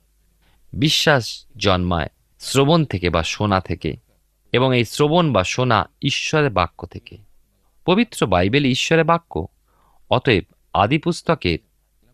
বিশ্বাস 0.72 1.46
জন্মায় 1.56 2.08
শ্রবণ 2.38 2.84
থেকে 2.84 3.10
বা 3.10 3.22
শোনা 3.22 3.60
থেকে 3.60 3.96
এবং 4.52 4.76
এই 4.76 4.84
শ্রবণ 4.84 5.32
বা 5.32 5.44
শোনা 5.44 5.88
ঈশ্বরের 6.02 6.50
বাক্য 6.50 6.86
থেকে। 6.86 7.18
পবিত্র 7.86 8.26
বাইবেল 8.26 8.64
ঈশ্বরের 8.64 9.04
বাক্য। 9.04 9.46
অতএব 10.10 10.44
আদি 10.72 10.98
পুস্তকের 10.98 11.58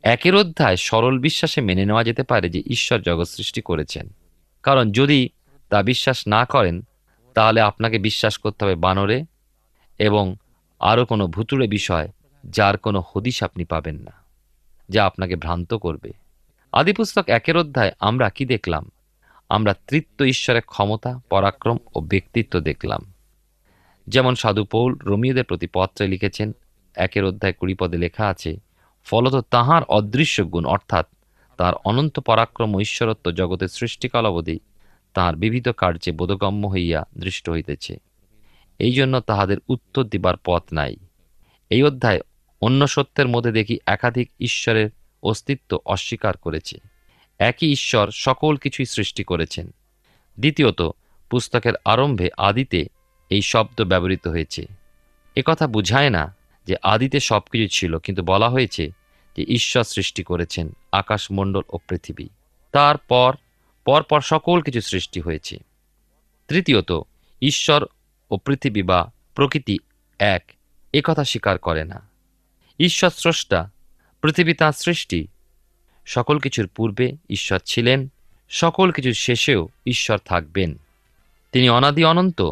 একের 0.02 0.34
অধ্যায় 0.34 0.76
সরল 0.76 1.18
বিশ্বাসে 1.18 1.60
মেনে 1.60 1.84
নেওয়া 1.84 2.04
যেতে 2.04 2.22
পারে 2.22 2.50
যে 2.50 2.62
ঈশ্বর 2.66 3.00
জগৎ 3.00 3.28
সৃষ্টি 3.28 3.62
করেছেন। 3.62 4.14
কারণ 4.62 4.92
যদি 4.92 5.28
তা 5.68 5.82
বিশ্বাস 5.82 6.28
না 6.28 6.44
করেন, 6.44 6.82
তাহলে 7.34 7.60
আপনাকে 7.60 7.98
বিশ্বাস 7.98 8.38
করতে 8.38 8.64
হবে 8.64 8.74
বানরে 8.74 9.24
এবং 9.98 10.36
আরও 10.80 11.06
কোনো 11.06 11.26
ভুতুড়ে 11.26 11.68
বিষয় 11.68 12.08
যার 12.44 12.76
কোনো 12.76 13.02
হদিশ 13.12 13.42
আপনি 13.42 13.64
পাবেন 13.64 13.96
না, 13.96 14.12
যা 14.88 15.06
আপনাকে 15.06 15.36
ভ্রান্ত 15.36 15.74
করবে। 15.74 16.12
আদিপুস্তক 16.72 17.28
একের 17.28 17.56
অধ্যায় 17.56 17.92
আমরা 18.00 18.30
কি 18.30 18.46
দেখলাম? 18.46 18.90
আমরা 19.52 19.74
তৃত্ব 19.88 20.24
ঈশ্বরের 20.24 20.62
ক্ষমতা, 20.62 21.20
পরাক্রম 21.30 21.76
ও 21.94 22.00
ব্যক্তিত্ব 22.00 22.60
দেখলাম। 22.60 23.12
যেমন 24.08 24.34
সাধু 24.34 24.64
পৌল 24.64 24.98
প্রতি 25.42 25.66
পত্রে 25.66 26.08
লিখেছেন, 26.08 26.52
একের 26.96 27.24
অধ্যায় 27.24 27.52
কুড়ি 27.52 27.74
পদে 27.74 27.98
লেখা 27.98 28.26
আছে, 28.26 28.60
ফলত 29.04 29.34
তাহার 29.34 29.82
অদৃশ্য 29.82 30.44
গুণ, 30.44 30.64
অর্থাৎ 30.64 31.06
তার 31.56 31.74
অনন্ত 31.84 32.20
পরাক্রম 32.20 32.80
ঈশ্বরত্ব 32.80 33.30
জগতের 33.30 33.68
সৃষ্টিকাল 33.68 34.26
অবধি 34.26 34.60
তাহার 35.14 35.36
বিবিধ 35.36 35.68
কার্যে 35.68 36.12
বোধগম্য 36.12 36.66
হইয়া 36.66 37.06
দৃষ্ট 37.18 37.50
হইতেছে। 37.50 37.96
এই 38.78 38.92
জন্য 38.92 39.20
তাহাদের 39.20 39.56
উত্তর 39.68 40.04
দিবার 40.04 40.34
পথ 40.44 40.62
নাই। 40.72 40.96
এই 41.70 41.82
অধ্যায় 41.82 42.20
অন্য 42.62 42.86
সত্যের 42.86 43.28
মধ্যে 43.28 43.52
দেখি 43.52 43.78
একাধিক 43.86 44.30
ঈশ্বরের 44.40 44.90
অস্তিত্ব 45.22 45.78
অস্বীকার 45.84 46.36
করেছে। 46.36 46.91
একই 47.42 47.72
ঈশ্বর 47.72 48.10
সকল 48.10 48.56
কিছুই 48.56 48.86
সৃষ্টি 48.86 49.24
করেছেন। 49.24 49.74
দ্বিতীয়ত, 50.40 50.82
পুস্তকের 51.30 51.72
আরম্ভে 51.84 52.30
আদিতে 52.36 52.86
এই 53.30 53.42
শব্দ 53.42 53.84
ব্যবহৃত 53.84 54.28
হয়েছে। 54.28 54.66
একথা 55.36 55.66
বুঝায় 55.66 56.10
না 56.10 56.36
যে 56.66 56.76
আদিতে 56.82 57.20
সব 57.20 57.40
কিছু 57.52 57.68
ছিল, 57.68 57.98
কিন্তু 57.98 58.22
বলা 58.22 58.48
হয়েছে 58.48 58.90
যে 59.36 59.44
ঈশ্বর 59.48 59.84
সৃষ্টি 59.84 60.22
করেছেন 60.22 60.76
আকাশমণ্ডল 60.92 61.62
ও 61.68 61.78
পৃথিবী। 61.78 62.28
তারপর, 62.72 63.36
পরপর 63.84 64.20
সকল 64.20 64.60
কিছু 64.60 64.80
সৃষ্টি 64.80 65.20
হয়েছে। 65.20 65.58
তৃতীয়ত, 66.48 66.92
ঈশ্বর 67.42 67.86
ও 68.30 68.36
পৃথিবী 68.36 68.82
বা 68.82 69.12
প্রকৃতি 69.34 69.78
এক 70.18 70.52
একথা 70.94 71.24
স্বীকার 71.24 71.58
করে 71.58 71.84
না। 71.84 72.08
ঈশ্বর 72.78 73.10
স্রষ্টা, 73.10 73.70
পৃথিবী 74.22 74.54
তাঁর 74.54 74.72
সৃষ্টি 74.72 75.28
সকল 76.04 76.38
কিছুর 76.38 76.66
পূর্বে 76.66 77.12
ঈশ্বর 77.30 77.58
ছিলেন, 77.64 78.08
সকল 78.48 78.90
কিছুর 78.90 79.12
শেষেও 79.12 79.68
ঈশ্বর 79.86 80.18
থাকবেন। 80.18 80.78
তিনি 81.52 81.70
অনাদি 81.70 82.04
অনন্ত, 82.04 82.50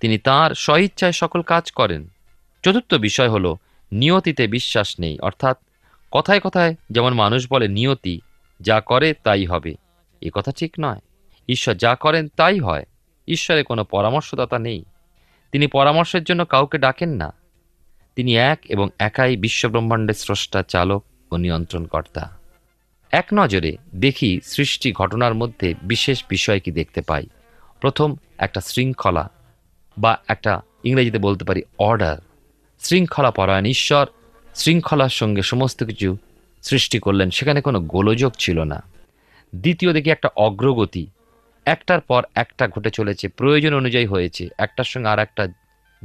তিনি 0.00 0.18
তাঁর 0.18 0.54
স্বইচ্ছায় 0.54 1.12
সকল 1.12 1.42
কাজ 1.42 1.72
করেন। 1.72 2.08
চতুর্থ 2.62 2.94
বিষয় 2.94 3.28
হল, 3.28 3.56
নিয়তিতে 3.92 4.46
বিশ্বাস 4.46 5.00
নেই, 5.00 5.18
অর্থাৎ 5.18 5.58
কথায় 6.10 6.40
কথায় 6.40 6.74
যেমন 6.90 7.14
মানুষ 7.14 7.46
বলে 7.50 7.68
নিয়তি, 7.68 8.20
যা 8.60 8.80
করে 8.80 9.14
তাই 9.14 9.46
হবে। 9.46 9.74
এ 10.20 10.30
কথা 10.32 10.52
ঠিক 10.52 10.72
নয়। 10.80 11.00
ঈশ্বর 11.48 11.74
যা 11.74 11.94
করেন 11.94 12.28
তাই 12.28 12.58
হয়। 12.58 12.86
ঈশ্বরে 13.28 13.62
কোনো 13.62 13.84
পরামর্শদাতা 13.84 14.58
নেই। 14.58 14.84
তিনি 15.52 15.66
পরামর্শের 15.66 16.24
জন্য 16.24 16.44
কাউকে 16.44 16.78
ডাকেন 16.78 17.08
না। 17.08 17.34
তিনি 18.16 18.36
এক 18.36 18.58
এবং 18.68 18.88
একাই 18.98 19.36
বিশ্বব্রহ্মাণ্ডের 19.36 20.14
স্রষ্টা, 20.14 20.62
চালক 20.62 21.04
ও 21.32 21.36
নিয়ন্ত্রণকর্তা। 21.36 22.38
এক 23.10 23.26
নজরে 23.34 23.76
দেখি 23.94 24.40
সৃষ্টি 24.44 24.92
ঘটনার 24.92 25.34
মধ্যে 25.34 25.74
বিশেষ 25.82 26.24
বিষয় 26.28 26.60
কি 26.60 26.70
দেখতে 26.70 27.00
পাই। 27.00 27.26
প্রথম 27.80 28.16
একটা 28.38 28.60
শৃঙ্খলা 28.60 29.30
বা 29.98 30.18
একটা 30.28 30.60
ইংরেজিতে 30.84 31.18
বলতে 31.18 31.44
পারি 31.44 31.62
অর্ডার। 31.78 32.18
শৃঙ্খলা 32.78 33.30
পরায়ণ 33.30 33.64
ঈশ্বর, 33.64 34.06
শৃঙ্খলার 34.54 35.08
সঙ্গে 35.08 35.42
সমস্ত 35.42 35.84
কিছু 35.84 36.16
সৃষ্টি 36.62 36.98
করলেন, 36.98 37.30
সেখানে 37.30 37.60
কোনো 37.60 37.80
গোলযোগ 37.80 38.32
ছিল 38.38 38.62
না। 38.62 38.82
দ্বিতীয় 39.54 39.92
দেখি 39.92 40.10
একটা 40.10 40.28
অগ্রগতি। 40.36 41.06
একটার 41.64 42.00
পর 42.00 42.24
একটা 42.34 42.68
ঘটে 42.68 42.90
চলেছে, 42.90 43.28
প্রয়োজন 43.28 43.74
অনুযায়ী 43.74 44.06
হয়েছে। 44.06 44.48
একটার 44.58 44.84
সঙ্গে 44.84 45.08
আর 45.08 45.18
একটা 45.18 45.48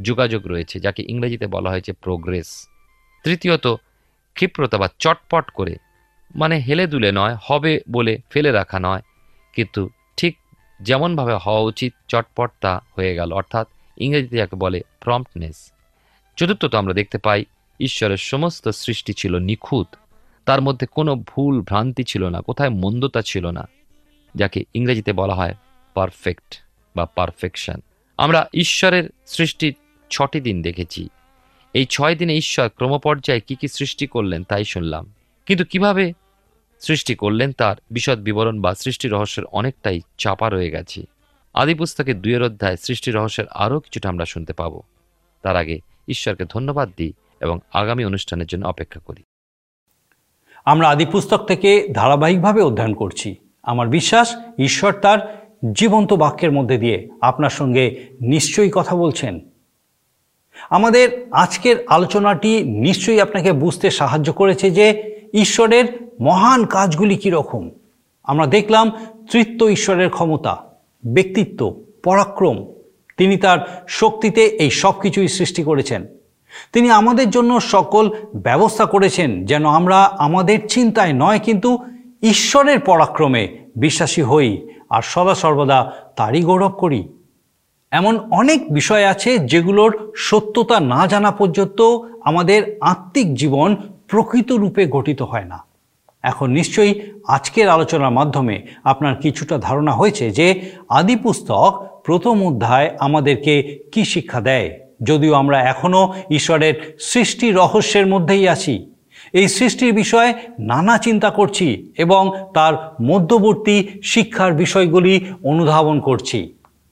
যোগাযোগ 0.02 0.48
রয়েছে, 0.48 0.80
যাকে 0.80 1.04
ইংরেজিতে 1.08 1.48
বলা 1.48 1.70
হয়েছে 1.70 1.94
প্রোগ্রেস 1.94 2.68
তৃতীয়ত 3.24 3.68
ক্ষিপ্রতা 4.34 4.78
বা 4.78 4.90
চটপট 5.00 5.50
করে 5.50 5.76
মানে 6.36 6.60
হেলে 6.60 6.88
দুলে 6.88 7.12
নয়, 7.12 7.38
হবে 7.41 7.82
বলে 7.91 8.17
ফেলে 8.30 8.52
রাখা 8.52 8.80
নয়। 8.80 9.02
কিন্তু 9.54 9.89
ঠিক 10.17 10.38
যেমনভাবে 10.82 11.34
হওয়া 11.34 11.60
উচিত 11.60 11.94
চটপট 12.08 12.52
তা 12.62 12.82
হয়ে 12.98 13.15
গেল, 13.15 13.34
অর্থাৎ 13.34 13.67
ইংরেজিতে 13.98 14.38
যাকে 14.38 14.56
বলে 14.56 14.82
প্রম্পটনেস 15.00 15.72
চতুর্থত 16.36 16.76
আমরা 16.76 16.94
দেখতে 16.94 17.17
পাই, 17.17 17.46
ঈশ্বরের 17.80 18.17
সমস্ত 18.17 18.70
সৃষ্টি 18.70 19.13
ছিল 19.13 19.36
নিখুঁত। 19.39 19.88
তার 20.46 20.62
মধ্যে 20.62 20.88
কোনো 20.88 21.15
ভুল 21.15 21.62
ভ্রান্তি 21.62 22.04
ছিল 22.04 22.30
না, 22.30 22.41
কোথায় 22.41 22.70
মন্দতা 22.70 23.22
ছিল 23.22 23.52
না, 23.52 23.67
যাকে 24.36 24.63
ইংরেজিতে 24.74 25.13
বলা 25.13 25.34
হয় 25.34 25.56
পারফেক্ট 25.94 26.62
বা 26.96 27.06
পারফেকশন 27.06 27.80
আমরা 28.17 28.50
ঈশ্বরের 28.54 29.10
সৃষ্টির 29.26 29.76
ছটি 30.10 30.39
দিন 30.41 30.62
দেখেছি। 30.62 31.10
এই 31.74 31.86
ছয় 31.86 32.15
দিনে 32.15 32.38
ঈশ্বর 32.38 32.70
ক্রমপর্যায়ে 32.70 33.39
কি 33.39 33.56
কি 33.56 33.67
সৃষ্টি 33.67 34.08
করলেন 34.08 34.44
তাই 34.44 34.63
শুনলাম। 34.63 35.13
কিন্তু 35.46 35.65
কীভাবে 35.65 36.13
সৃষ্টি 36.82 37.15
করলেন 37.15 37.52
তার 37.52 37.76
বিশদ 37.91 38.20
বিবরণ 38.20 38.62
বা 38.62 38.76
সৃষ্টি 38.76 39.08
রহস্যের 39.08 39.46
অনেকটাই 39.46 40.02
চাপা 40.17 40.50
রয়ে 40.50 40.72
গেছে। 40.72 41.04
আদি 41.54 41.74
পুস্তকের 41.74 42.22
দুয়ের 42.22 42.44
অধ্যায় 42.44 42.78
সৃষ্টি 42.78 43.12
রহস্যের 43.12 43.48
আরও 43.48 43.80
কিছুটা 43.80 44.10
আমরা 44.10 44.26
শুনতে 44.26 44.54
পাবো। 44.54 44.84
তার 45.41 45.56
আগে 45.56 45.80
ঈশ্বরকে 46.08 46.46
ধন্যবাদ 46.50 46.91
দিই 46.98 47.13
এবং 47.41 47.60
আগামী 47.74 48.04
অনুষ্ঠানের 48.04 48.48
জন্য 48.48 48.65
অপেক্ষা 48.65 49.00
করি। 49.00 49.24
আমরা 50.65 50.89
আদি 50.89 51.06
পুস্তক 51.06 51.38
থেকে 51.38 51.88
ধারাবাহিকভাবে 51.94 52.62
অধ্যয়ন 52.62 52.94
করছি। 52.94 53.36
আমার 53.63 53.88
বিশ্বাস, 53.88 54.36
ঈশ্বর 54.60 54.94
তার 54.94 55.52
জীবন্ত 55.74 56.13
বাক্যের 56.13 56.52
মধ্যে 56.52 56.78
দিয়ে 56.78 57.10
আপনার 57.22 57.50
সঙ্গে 57.50 58.06
নিশ্চয়ই 58.22 58.72
কথা 58.74 58.96
বলছেন। 58.96 59.39
আমাদের 60.70 61.28
আজকের 61.32 61.86
আলোচনাটি 61.88 62.63
নিশ্চয়ই 62.63 63.22
আপনাকে 63.22 63.52
বুঝতে 63.52 63.89
সাহায্য 63.89 64.34
করেছে 64.34 64.72
যে 64.72 65.11
ঈশ্বরের 65.34 66.10
মহান 66.22 66.65
কাজগুলি 66.65 67.15
কীরকম? 67.15 67.70
আমরা 68.24 68.46
দেখলাম 68.46 68.91
তৃত্ব 69.32 69.70
ঈশ্বরের 69.70 70.10
ক্ষমতা, 70.10 70.63
ব্যক্তিত্ব, 71.06 71.84
পরাক্রম। 72.04 72.74
তিনি 73.17 73.38
তার 73.38 73.86
শক্তিতে 73.88 74.46
এই 74.46 74.70
সব 74.70 75.00
কিছুই 75.00 75.28
সৃষ্টি 75.28 75.63
করেছেন। 75.63 76.08
তিনি 76.74 76.89
আমাদের 76.89 77.30
জন্য 77.30 77.62
সকল 77.62 78.10
ব্যবস্থা 78.36 78.86
করেছেন, 78.86 79.46
যেন 79.46 79.65
আমরা 79.65 80.04
আমাদের 80.04 80.67
চিন্তায় 80.67 81.13
নয়, 81.13 81.39
কিন্তু 81.39 81.78
ঈশ্বরের 82.22 82.80
পরাক্রমে 82.80 83.60
বিশ্বাসী 83.76 84.22
হই 84.22 84.70
আর 84.89 85.02
সদা 85.02 85.36
সর্বদা 85.36 85.91
তারই 86.15 86.41
গৌরব 86.41 86.72
করি। 86.72 87.08
এমন 87.91 88.32
অনেক 88.32 88.74
বিষয় 88.74 89.06
আছে 89.06 89.39
যেগুলোর 89.39 90.13
সত্যতা 90.15 90.80
না 90.80 91.08
জানা 91.08 91.32
পর্যন্ত 91.32 92.00
আমাদের 92.22 92.78
আত্মিক 92.82 93.36
জীবন 93.36 93.76
প্রকৃত 94.12 94.50
রূপে 94.52 94.84
গঠিত 94.88 95.21
হয় 95.21 95.45
না। 95.45 95.60
এখন 96.24 96.47
নিশ্চয়ই 96.52 96.93
আজকের 97.28 97.67
আলোচনার 97.69 98.12
মাধ্যমে 98.12 98.56
আপনার 98.84 99.15
কিছুটা 99.15 99.56
ধারণা 99.58 99.91
হয়েছে 99.91 100.26
যে 100.32 100.47
আদি 100.89 101.15
পুস্তক 101.15 101.71
প্রথম 102.06 102.36
অধ্যায় 102.47 102.88
আমাদেরকে 103.00 103.54
কি 103.91 104.02
শিক্ষা 104.06 104.39
দেয়। 104.41 104.67
যদিও 105.04 105.34
আমরা 105.34 105.58
এখনও 105.63 106.13
ঈশ্বরের 106.30 106.76
সৃষ্টি 107.00 107.47
রহস্যের 107.52 108.08
মধ্যেই 108.08 108.45
আছি। 108.47 108.76
এই 109.34 109.47
সৃষ্টির 109.47 109.93
বিষয়ে 109.93 110.34
নানা 110.60 110.95
চিন্তা 110.97 111.30
করছি 111.30 111.67
এবং 111.97 112.24
তার 112.54 112.74
মধ্যবর্তী 113.02 113.88
শিক্ষার 114.04 114.52
বিষয়গুলি 114.54 115.13
অনুধাবন 115.43 115.97
করছি। 116.00 116.39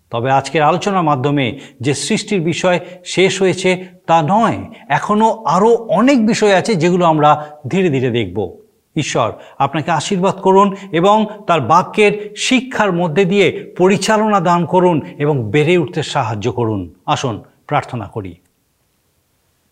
তবে 0.09 0.31
আজকের 0.31 0.61
আলোচনার 0.61 1.03
মাধ্যমে 1.03 1.59
যে 1.81 1.93
সৃষ্টির 1.93 2.41
বিষয় 2.41 2.79
শেষ 3.05 3.41
হয়েছে 3.41 3.85
তা 4.07 4.21
নয় 4.21 4.57
এখনও 4.89 5.43
আরও 5.43 5.75
অনেক 5.75 6.27
বিষয় 6.27 6.53
আছে 6.53 6.75
যেগুলো 6.75 7.05
আমরা 7.05 7.59
ধীরে 7.67 7.89
ধীরে 7.89 8.09
দেখব। 8.09 8.57
ঈশ্বর, 8.95 9.31
আপনাকে 9.57 9.91
আশীর্বাদ 9.91 10.35
করুন 10.35 10.75
এবং 10.91 11.27
তার 11.47 11.61
বাক্যের 11.61 12.33
শিক্ষার 12.37 12.91
মধ্যে 12.91 13.25
দিয়ে 13.25 13.75
পরিচালনা 13.77 14.39
দান 14.39 14.65
করুন 14.65 15.01
এবং 15.17 15.51
বেড়ে 15.51 15.77
উঠতে 15.77 16.03
সাহায্য 16.03 16.51
করুন। 16.51 16.93
আসুন, 17.05 17.43
প্রার্থনা 17.67 18.07
করি। 18.07 18.35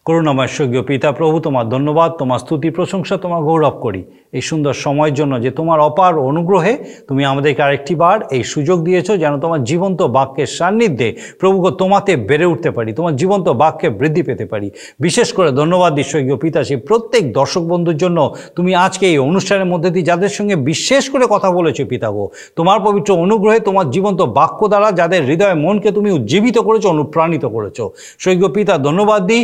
করুণাময় 0.08 0.52
স্বর্গীয় 0.56 0.84
পিতা 0.90 1.10
প্রভু, 1.20 1.36
তোমার 1.46 1.66
ধন্যবাদ, 1.76 2.10
তোমার 2.22 2.40
স্তুতি, 2.44 2.70
প্রশংসা, 2.78 3.16
তোমার 3.24 3.42
গৌরব 3.48 3.76
করি। 3.86 4.02
এই 4.38 4.44
সুন্দর 4.50 4.74
সময়ের 4.86 5.16
জন্য 5.20 5.34
যে 5.46 5.52
তোমার 5.60 5.80
অপার 5.90 6.14
অনুগ্রহে 6.30 6.74
তুমি 7.10 7.22
আমাদেরকে 7.32 7.62
আরেকটি 7.68 7.94
বার 8.02 8.18
এই 8.36 8.44
সুযোগ 8.54 8.78
দিয়েছ 8.88 9.08
যেন 9.24 9.34
তোমার 9.44 9.62
জীবন্ত 9.72 10.00
বাক্যের 10.18 10.50
সান্নিধ্যে 10.58 11.10
প্রভু 11.42 11.58
তোমাতে 11.82 12.12
বেড়ে 12.30 12.48
উঠতে 12.54 12.70
পারি, 12.78 12.90
তোমার 13.00 13.14
জীবন্ত 13.22 13.48
বাক্যে 13.62 13.88
বৃদ্ধি 14.00 14.24
পেতে 14.28 14.46
পারি। 14.52 14.68
বিশেষ 15.06 15.28
করে 15.38 15.50
ধন্যবাদ 15.62 15.92
স্বর্গীয় 16.12 16.38
পিতা, 16.44 16.60
সেই 16.70 16.80
প্রত্যেক 16.90 17.24
দর্শক 17.40 17.64
বন্ধুর 17.72 17.98
জন্য 18.04 18.20
তুমি 18.58 18.72
আজকে 18.86 19.06
এই 19.14 19.20
অনুষ্ঠানের 19.30 19.68
মধ্যে 19.72 19.90
দিয়ে 19.94 20.08
যাদের 20.10 20.32
সঙ্গে 20.38 20.56
বিশেষ 20.70 21.04
করে 21.14 21.26
কথা 21.34 21.50
বলেছ 21.58 21.78
পিতা 21.92 22.10
গো, 22.16 22.26
তোমার 22.58 22.80
পবিত্র 22.88 23.10
অনুগ্রহে 23.26 23.60
তোমার 23.68 23.86
জীবন্ত 23.96 24.20
বাক্য 24.40 24.60
দ্বারা 24.72 24.90
যাদের 25.00 25.22
হৃদয় 25.30 25.58
মনকে 25.66 25.90
তুমি 25.98 26.10
উজ্জীবিত 26.18 26.58
করেছ, 26.68 26.84
অনুপ্রাণিত 26.96 27.44
করেছ। 27.56 27.78
স্বর্গীয় 28.24 28.50
পিতা, 28.58 28.74
ধন্যবাদ 28.88 29.22
দিই 29.30 29.44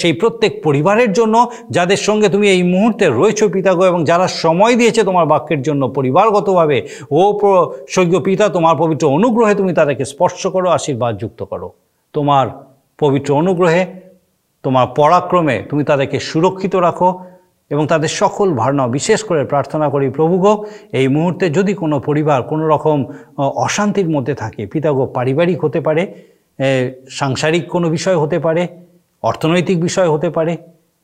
সেই 0.00 0.14
প্রত্যেক 0.20 0.52
পরিবারের 0.66 1.10
জন্য, 1.18 1.36
যাদের 1.76 2.00
সঙ্গে 2.08 2.28
তুমি 2.34 2.46
এই 2.54 2.62
মুহূর্তে 2.74 3.04
রয়েছো 3.18 3.44
পিতাগো 3.54 3.84
এবং 3.90 4.00
যারা 4.10 4.26
সময় 4.42 4.74
দিয়েছে 4.80 5.00
তোমার 5.08 5.26
বাক্যের 5.32 5.60
জন্য 5.68 5.82
পরিবারগতভাবে, 5.96 6.78
ও 7.18 7.22
স্বর্গীয় 7.94 8.20
পিতা, 8.26 8.44
তোমার 8.56 8.74
পবিত্র 8.82 9.04
অনুগ্রহে 9.16 9.54
তুমি 9.60 9.72
তাদেরকে 9.78 10.04
স্পর্শ 10.12 10.40
করো, 10.54 10.68
আশীর্বাদ 10.76 11.12
যুক্ত 11.22 11.40
করো। 11.50 11.68
তোমার 12.14 12.46
পবিত্র 12.98 13.30
অনুগ্রহে, 13.42 13.82
তোমার 14.64 14.86
পরাক্রমে 14.98 15.56
তুমি 15.70 15.82
তাদেরকে 15.90 16.18
সুরক্ষিত 16.30 16.74
রাখো 16.86 17.10
এবং 17.70 17.84
তাদের 17.92 18.12
সকল 18.22 18.48
ভাবনা 18.60 18.84
বিশেষ 18.98 19.20
করে 19.28 19.42
প্রার্থনা 19.52 19.86
করি, 19.94 20.06
প্রভুগো, 20.18 20.52
এই 21.00 21.06
মুহূর্তে 21.16 21.44
যদি 21.58 21.72
কোনো 21.82 21.96
পরিবার 22.08 22.40
কোনো 22.50 22.64
রকম 22.74 22.98
অশান্তির 23.66 24.08
মধ্যে 24.14 24.34
থাকে, 24.42 24.62
পিতাগো 24.72 25.04
পারিবারিক 25.16 25.58
হতে 25.64 25.80
পারে 25.86 26.02
সাংসারিক 27.20 27.64
কোনো 27.74 27.86
বিষয় 27.96 28.18
হতে 28.22 28.38
পারে 28.46 28.62
অর্থনৈতিক 29.22 29.76
বিষয় 29.86 30.08
হতে 30.14 30.28
পারে, 30.38 30.54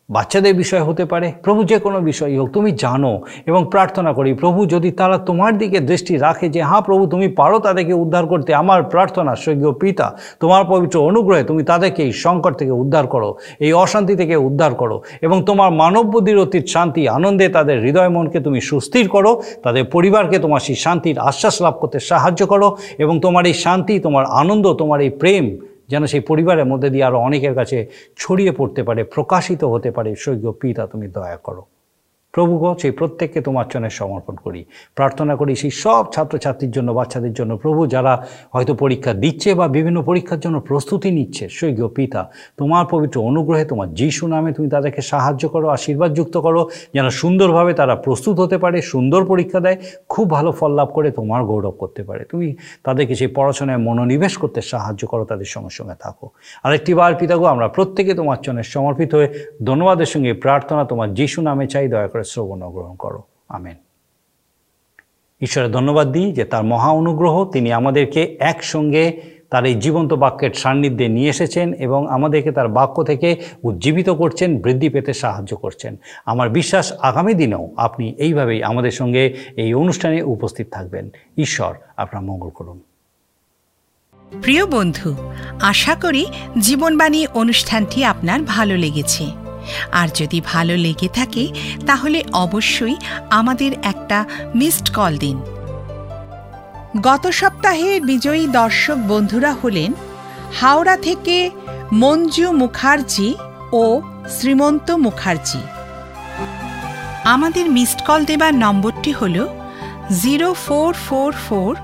বাচ্চাদের 0.09 0.55
বিষয় 0.63 0.83
হতে 0.89 1.05
পারে, 1.13 1.29
প্রভু 1.45 1.61
যে 1.71 1.79
কোনো 1.85 1.99
বিষয়ই 2.11 2.37
হোক, 2.41 2.49
তুমি 2.57 2.71
জানো 2.85 3.13
এবং 3.47 3.63
প্রার্থনা 3.75 4.11
করি, 4.19 4.31
প্রভু 4.43 4.61
যদি 4.75 4.91
তারা 5.01 5.17
তোমার 5.29 5.53
দিকে 5.63 5.79
দৃষ্টি 5.91 6.15
রাখে 6.27 6.47
যে 6.55 6.61
হ্যাঁ 6.69 6.83
প্রভু, 6.89 7.03
তুমি 7.13 7.27
পারো 7.41 7.57
তাদেরকে 7.67 7.95
উদ্ধার 8.05 8.25
করতে, 8.33 8.51
আমার 8.63 8.81
প্রার্থনা 8.95 9.33
স্বর্গীয় 9.43 9.73
পিতা, 9.83 10.07
তোমার 10.41 10.63
পবিত্র 10.73 10.97
অনুগ্রহে 11.11 11.45
তুমি 11.51 11.63
তাদেরকে 11.71 12.01
এই 12.09 12.13
সংকট 12.25 12.53
থেকে 12.61 12.75
উদ্ধার 12.83 13.05
করো, 13.15 13.31
এই 13.67 13.73
অশান্তি 13.85 14.15
থেকে 14.21 14.35
উদ্ধার 14.49 14.73
করো 14.75 14.97
এবং 15.23 15.39
তোমার 15.49 15.71
মানব 15.83 16.05
বুদ্ধির 16.13 16.39
অতীত 16.39 16.65
শান্তি, 16.75 17.03
আনন্দে 17.19 17.47
তাদের 17.57 17.77
হৃদয় 17.85 18.11
মনকে 18.17 18.39
তুমি 18.47 18.61
সুস্থির 18.71 19.07
করো, 19.15 19.33
তাদের 19.65 19.85
পরিবারকে 19.95 20.37
তোমার 20.45 20.61
সেই 20.67 20.79
শান্তির 20.85 21.17
আশ্বাস 21.31 21.55
লাভ 21.65 21.75
করতে 21.83 21.99
সাহায্য 22.11 22.43
করো 22.53 22.69
এবং 23.03 23.15
তোমার 23.25 23.45
এই 23.51 23.57
শান্তি, 23.65 23.95
তোমার 24.07 24.25
আনন্দ, 24.43 24.65
তোমার 24.81 25.01
এই 25.07 25.13
প্রেম 25.23 25.47
যেন 25.89 26.07
সেই 26.07 26.21
পরিবারের 26.21 26.65
মধ্যে 26.65 26.91
দিয়ে 26.91 27.05
আরও 27.05 27.19
অনেকের 27.19 27.55
কাছে 27.55 27.87
ছড়িয়ে 28.17 28.53
পড়তে 28.53 28.83
পারে, 28.83 29.05
প্রকাশিত 29.05 29.65
হতে 29.65 29.91
পারে। 29.91 30.15
সৈক্য 30.15 30.53
পিতা, 30.53 30.87
তুমি 30.87 31.09
দয়া 31.09 31.37
করো। 31.37 31.65
প্রভু 32.37 32.55
গো, 32.63 32.71
সেই 32.83 32.93
প্রত্যেককে 32.99 33.41
তোমার 33.41 33.67
চরণে 33.71 33.91
সমর্পণ 34.01 34.35
করি। 34.45 34.61
প্রার্থনা 34.99 35.33
করি 35.41 35.53
সেই 35.63 35.73
সব 35.85 36.03
ছাত্রছাত্রীর 36.15 36.73
জন্য, 36.77 36.89
বাচ্চাদের 36.99 37.35
জন্য। 37.39 37.53
প্রভু, 37.57 37.81
যারা 37.95 38.13
হয়তো 38.55 38.73
পরীক্ষা 38.83 39.13
দিচ্ছে 39.23 39.51
বা 39.55 39.67
বিভিন্ন 39.77 39.99
পরীক্ষার 40.03 40.41
জন্য 40.41 40.57
প্রস্তুতি 40.61 41.09
নিচ্ছে, 41.19 41.45
স্বর্গীয় 41.49 41.89
পিতা, 41.89 42.21
তোমার 42.57 42.85
পবিত্র 42.91 43.17
অনুগ্রহে 43.31 43.65
তোমার 43.65 43.89
যিশু 44.01 44.25
নামে 44.35 44.51
তুমি 44.53 44.69
তাদেরকে 44.75 45.03
সাহায্য 45.13 45.45
করো, 45.49 45.67
আশীর্বাদ 45.69 46.11
যুক্ত 46.19 46.37
করো, 46.47 46.63
যেন 46.95 47.07
সুন্দরভাবে 47.21 47.73
তারা 47.75 47.95
প্রস্তুত 47.97 48.35
হতে 48.41 48.57
পারে, 48.65 48.79
সুন্দর 48.93 49.21
পরীক্ষা 49.25 49.61
দেয়, 49.61 49.79
খুব 50.09 50.27
ভালো 50.31 50.51
ফল 50.53 50.71
লাভ 50.79 50.89
করে 50.95 51.09
তোমার 51.11 51.43
গৌরব 51.45 51.75
করতে 51.83 52.03
পারে। 52.03 52.23
তুমি 52.33 52.49
তাদেরকে 52.85 53.15
সেই 53.21 53.31
পড়াশোনায় 53.37 53.81
মনোনিবেশ 53.87 54.35
করতে 54.43 54.61
সাহায্য 54.73 55.03
করো, 55.07 55.25
তাদের 55.25 55.49
সঙ্গে 55.55 55.73
সঙ্গে 55.79 55.97
থাকো। 56.05 56.27
আরেকটি 56.65 56.93
বার 56.95 57.13
পিতাগো 57.21 57.47
আমরা 57.55 57.67
প্রত্যেকে 57.69 58.13
তোমার 58.15 58.39
চরণে 58.45 58.65
সমর্পিত 58.75 59.11
হয়ে 59.15 59.29
ধন্যবাদের 59.65 60.09
সঙ্গে 60.13 60.31
প্রার্থনা 60.45 60.83
তোমার 60.85 61.09
যিশু 61.19 61.39
নামে 61.49 61.67
চাই, 61.75 61.87
দয়া 61.95 62.09
করে 62.09 62.25
শ্রবণ 62.27 62.71
গ্রহণ 62.71 62.97
করো। 62.97 63.23
আমেন। 63.49 63.77
ঈশ্বরের 65.41 65.73
ধন্যবাদ 65.73 66.13
দিই 66.13 66.33
যে 66.33 66.45
তার 66.45 66.65
মহা 66.65 66.91
অনুগ্রহ 66.91 67.45
তিনি 67.45 67.73
আমাদেরকে 67.73 68.37
একসঙ্গে 68.41 69.37
তার 69.51 69.65
এই 69.65 69.75
জীবন্ত 69.75 70.13
বাক্যের 70.13 70.51
সান্নিধ্যে 70.55 71.09
নিয়ে 71.09 71.31
এসেছেন 71.31 71.73
এবং 71.73 72.09
আমাদেরকে 72.09 72.53
তার 72.53 72.69
বাক্য 72.69 73.03
থেকে 73.03 73.37
উজ্জীবিত 73.63 74.11
করছেন, 74.11 74.59
বৃদ্ধি 74.59 74.89
পেতে 74.89 75.13
সাহায্য 75.13 75.57
করছেন। 75.57 75.97
আমার 76.27 76.49
বিশ্বাস 76.51 76.93
আগামী 76.93 77.35
দিনেও 77.35 77.71
আপনি 77.77 78.15
এইভাবেই 78.19 78.63
আমাদের 78.63 78.91
সঙ্গে 78.91 79.37
এই 79.57 79.75
অনুষ্ঠানে 79.75 80.23
উপস্থিত 80.23 80.67
থাকবেন। 80.71 81.11
ঈশ্বর 81.39 81.75
আপনার 81.97 82.23
মঙ্গল 82.23 82.49
করুন। 82.49 82.81
প্রিয় 84.43 84.67
বন্ধু, 84.67 85.15
আশা 85.63 85.95
করি 85.95 86.27
জীবনবাণী 86.59 87.27
অনুষ্ঠানটি 87.35 88.05
আপনার 88.05 88.41
ভালো 88.43 88.77
লেগেছে। 88.77 89.46
আর 89.93 90.09
যদি 90.15 90.41
ভালো 90.41 90.77
লেগে 90.77 91.09
থাকে, 91.09 91.45
তাহলে 91.87 92.23
অবশ্যই 92.33 92.97
আমাদের 93.31 93.73
একটা 93.83 94.25
মিসড 94.55 94.95
কল 94.95 95.19
দিন। 95.19 95.39
গত 97.03 97.25
সপ্তাহে 97.31 98.01
বিজয়ী 98.01 98.47
দর্শক 98.47 98.99
বন্ধুরা 99.09 99.53
হলেন 99.63 99.93
হাওড়া 100.61 100.97
থেকে 100.97 101.51
মঞ্জু 101.93 102.53
মুখার্জি 102.53 103.35
ও 103.73 104.03
শ্রীমন্ত 104.39 104.91
মুখার্জি। 104.91 105.61
আমাদের 107.25 107.71
মিসড 107.71 108.01
কল 108.07 108.25
দেবার 108.25 108.55
নম্বরটি 108.55 109.13
হল 109.13 109.37
zero 110.21 110.49
four 110.53 110.93
four 110.93 111.33
four 111.33 111.77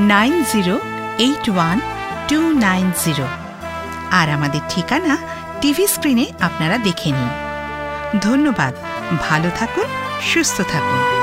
nine 0.00 0.44
zero 0.52 0.74
eight 1.18 1.44
one 1.50 1.80
two 2.28 2.38
nine 2.52 2.90
zero 3.04 3.26
আর 4.10 4.26
আমাদের 4.30 4.60
ঠিকানা 4.68 5.16
টিভি 5.64 5.86
স্ক্রিনে 5.86 6.26
আপনারা 6.40 6.78
দেখে 6.78 7.12
নিন। 7.12 7.30
ধন্যবাদ। 8.20 8.74
ভালো 9.20 9.50
থাকুন 9.58 9.84
সুস্থ 10.22 10.60
থাকুন। 10.60 11.13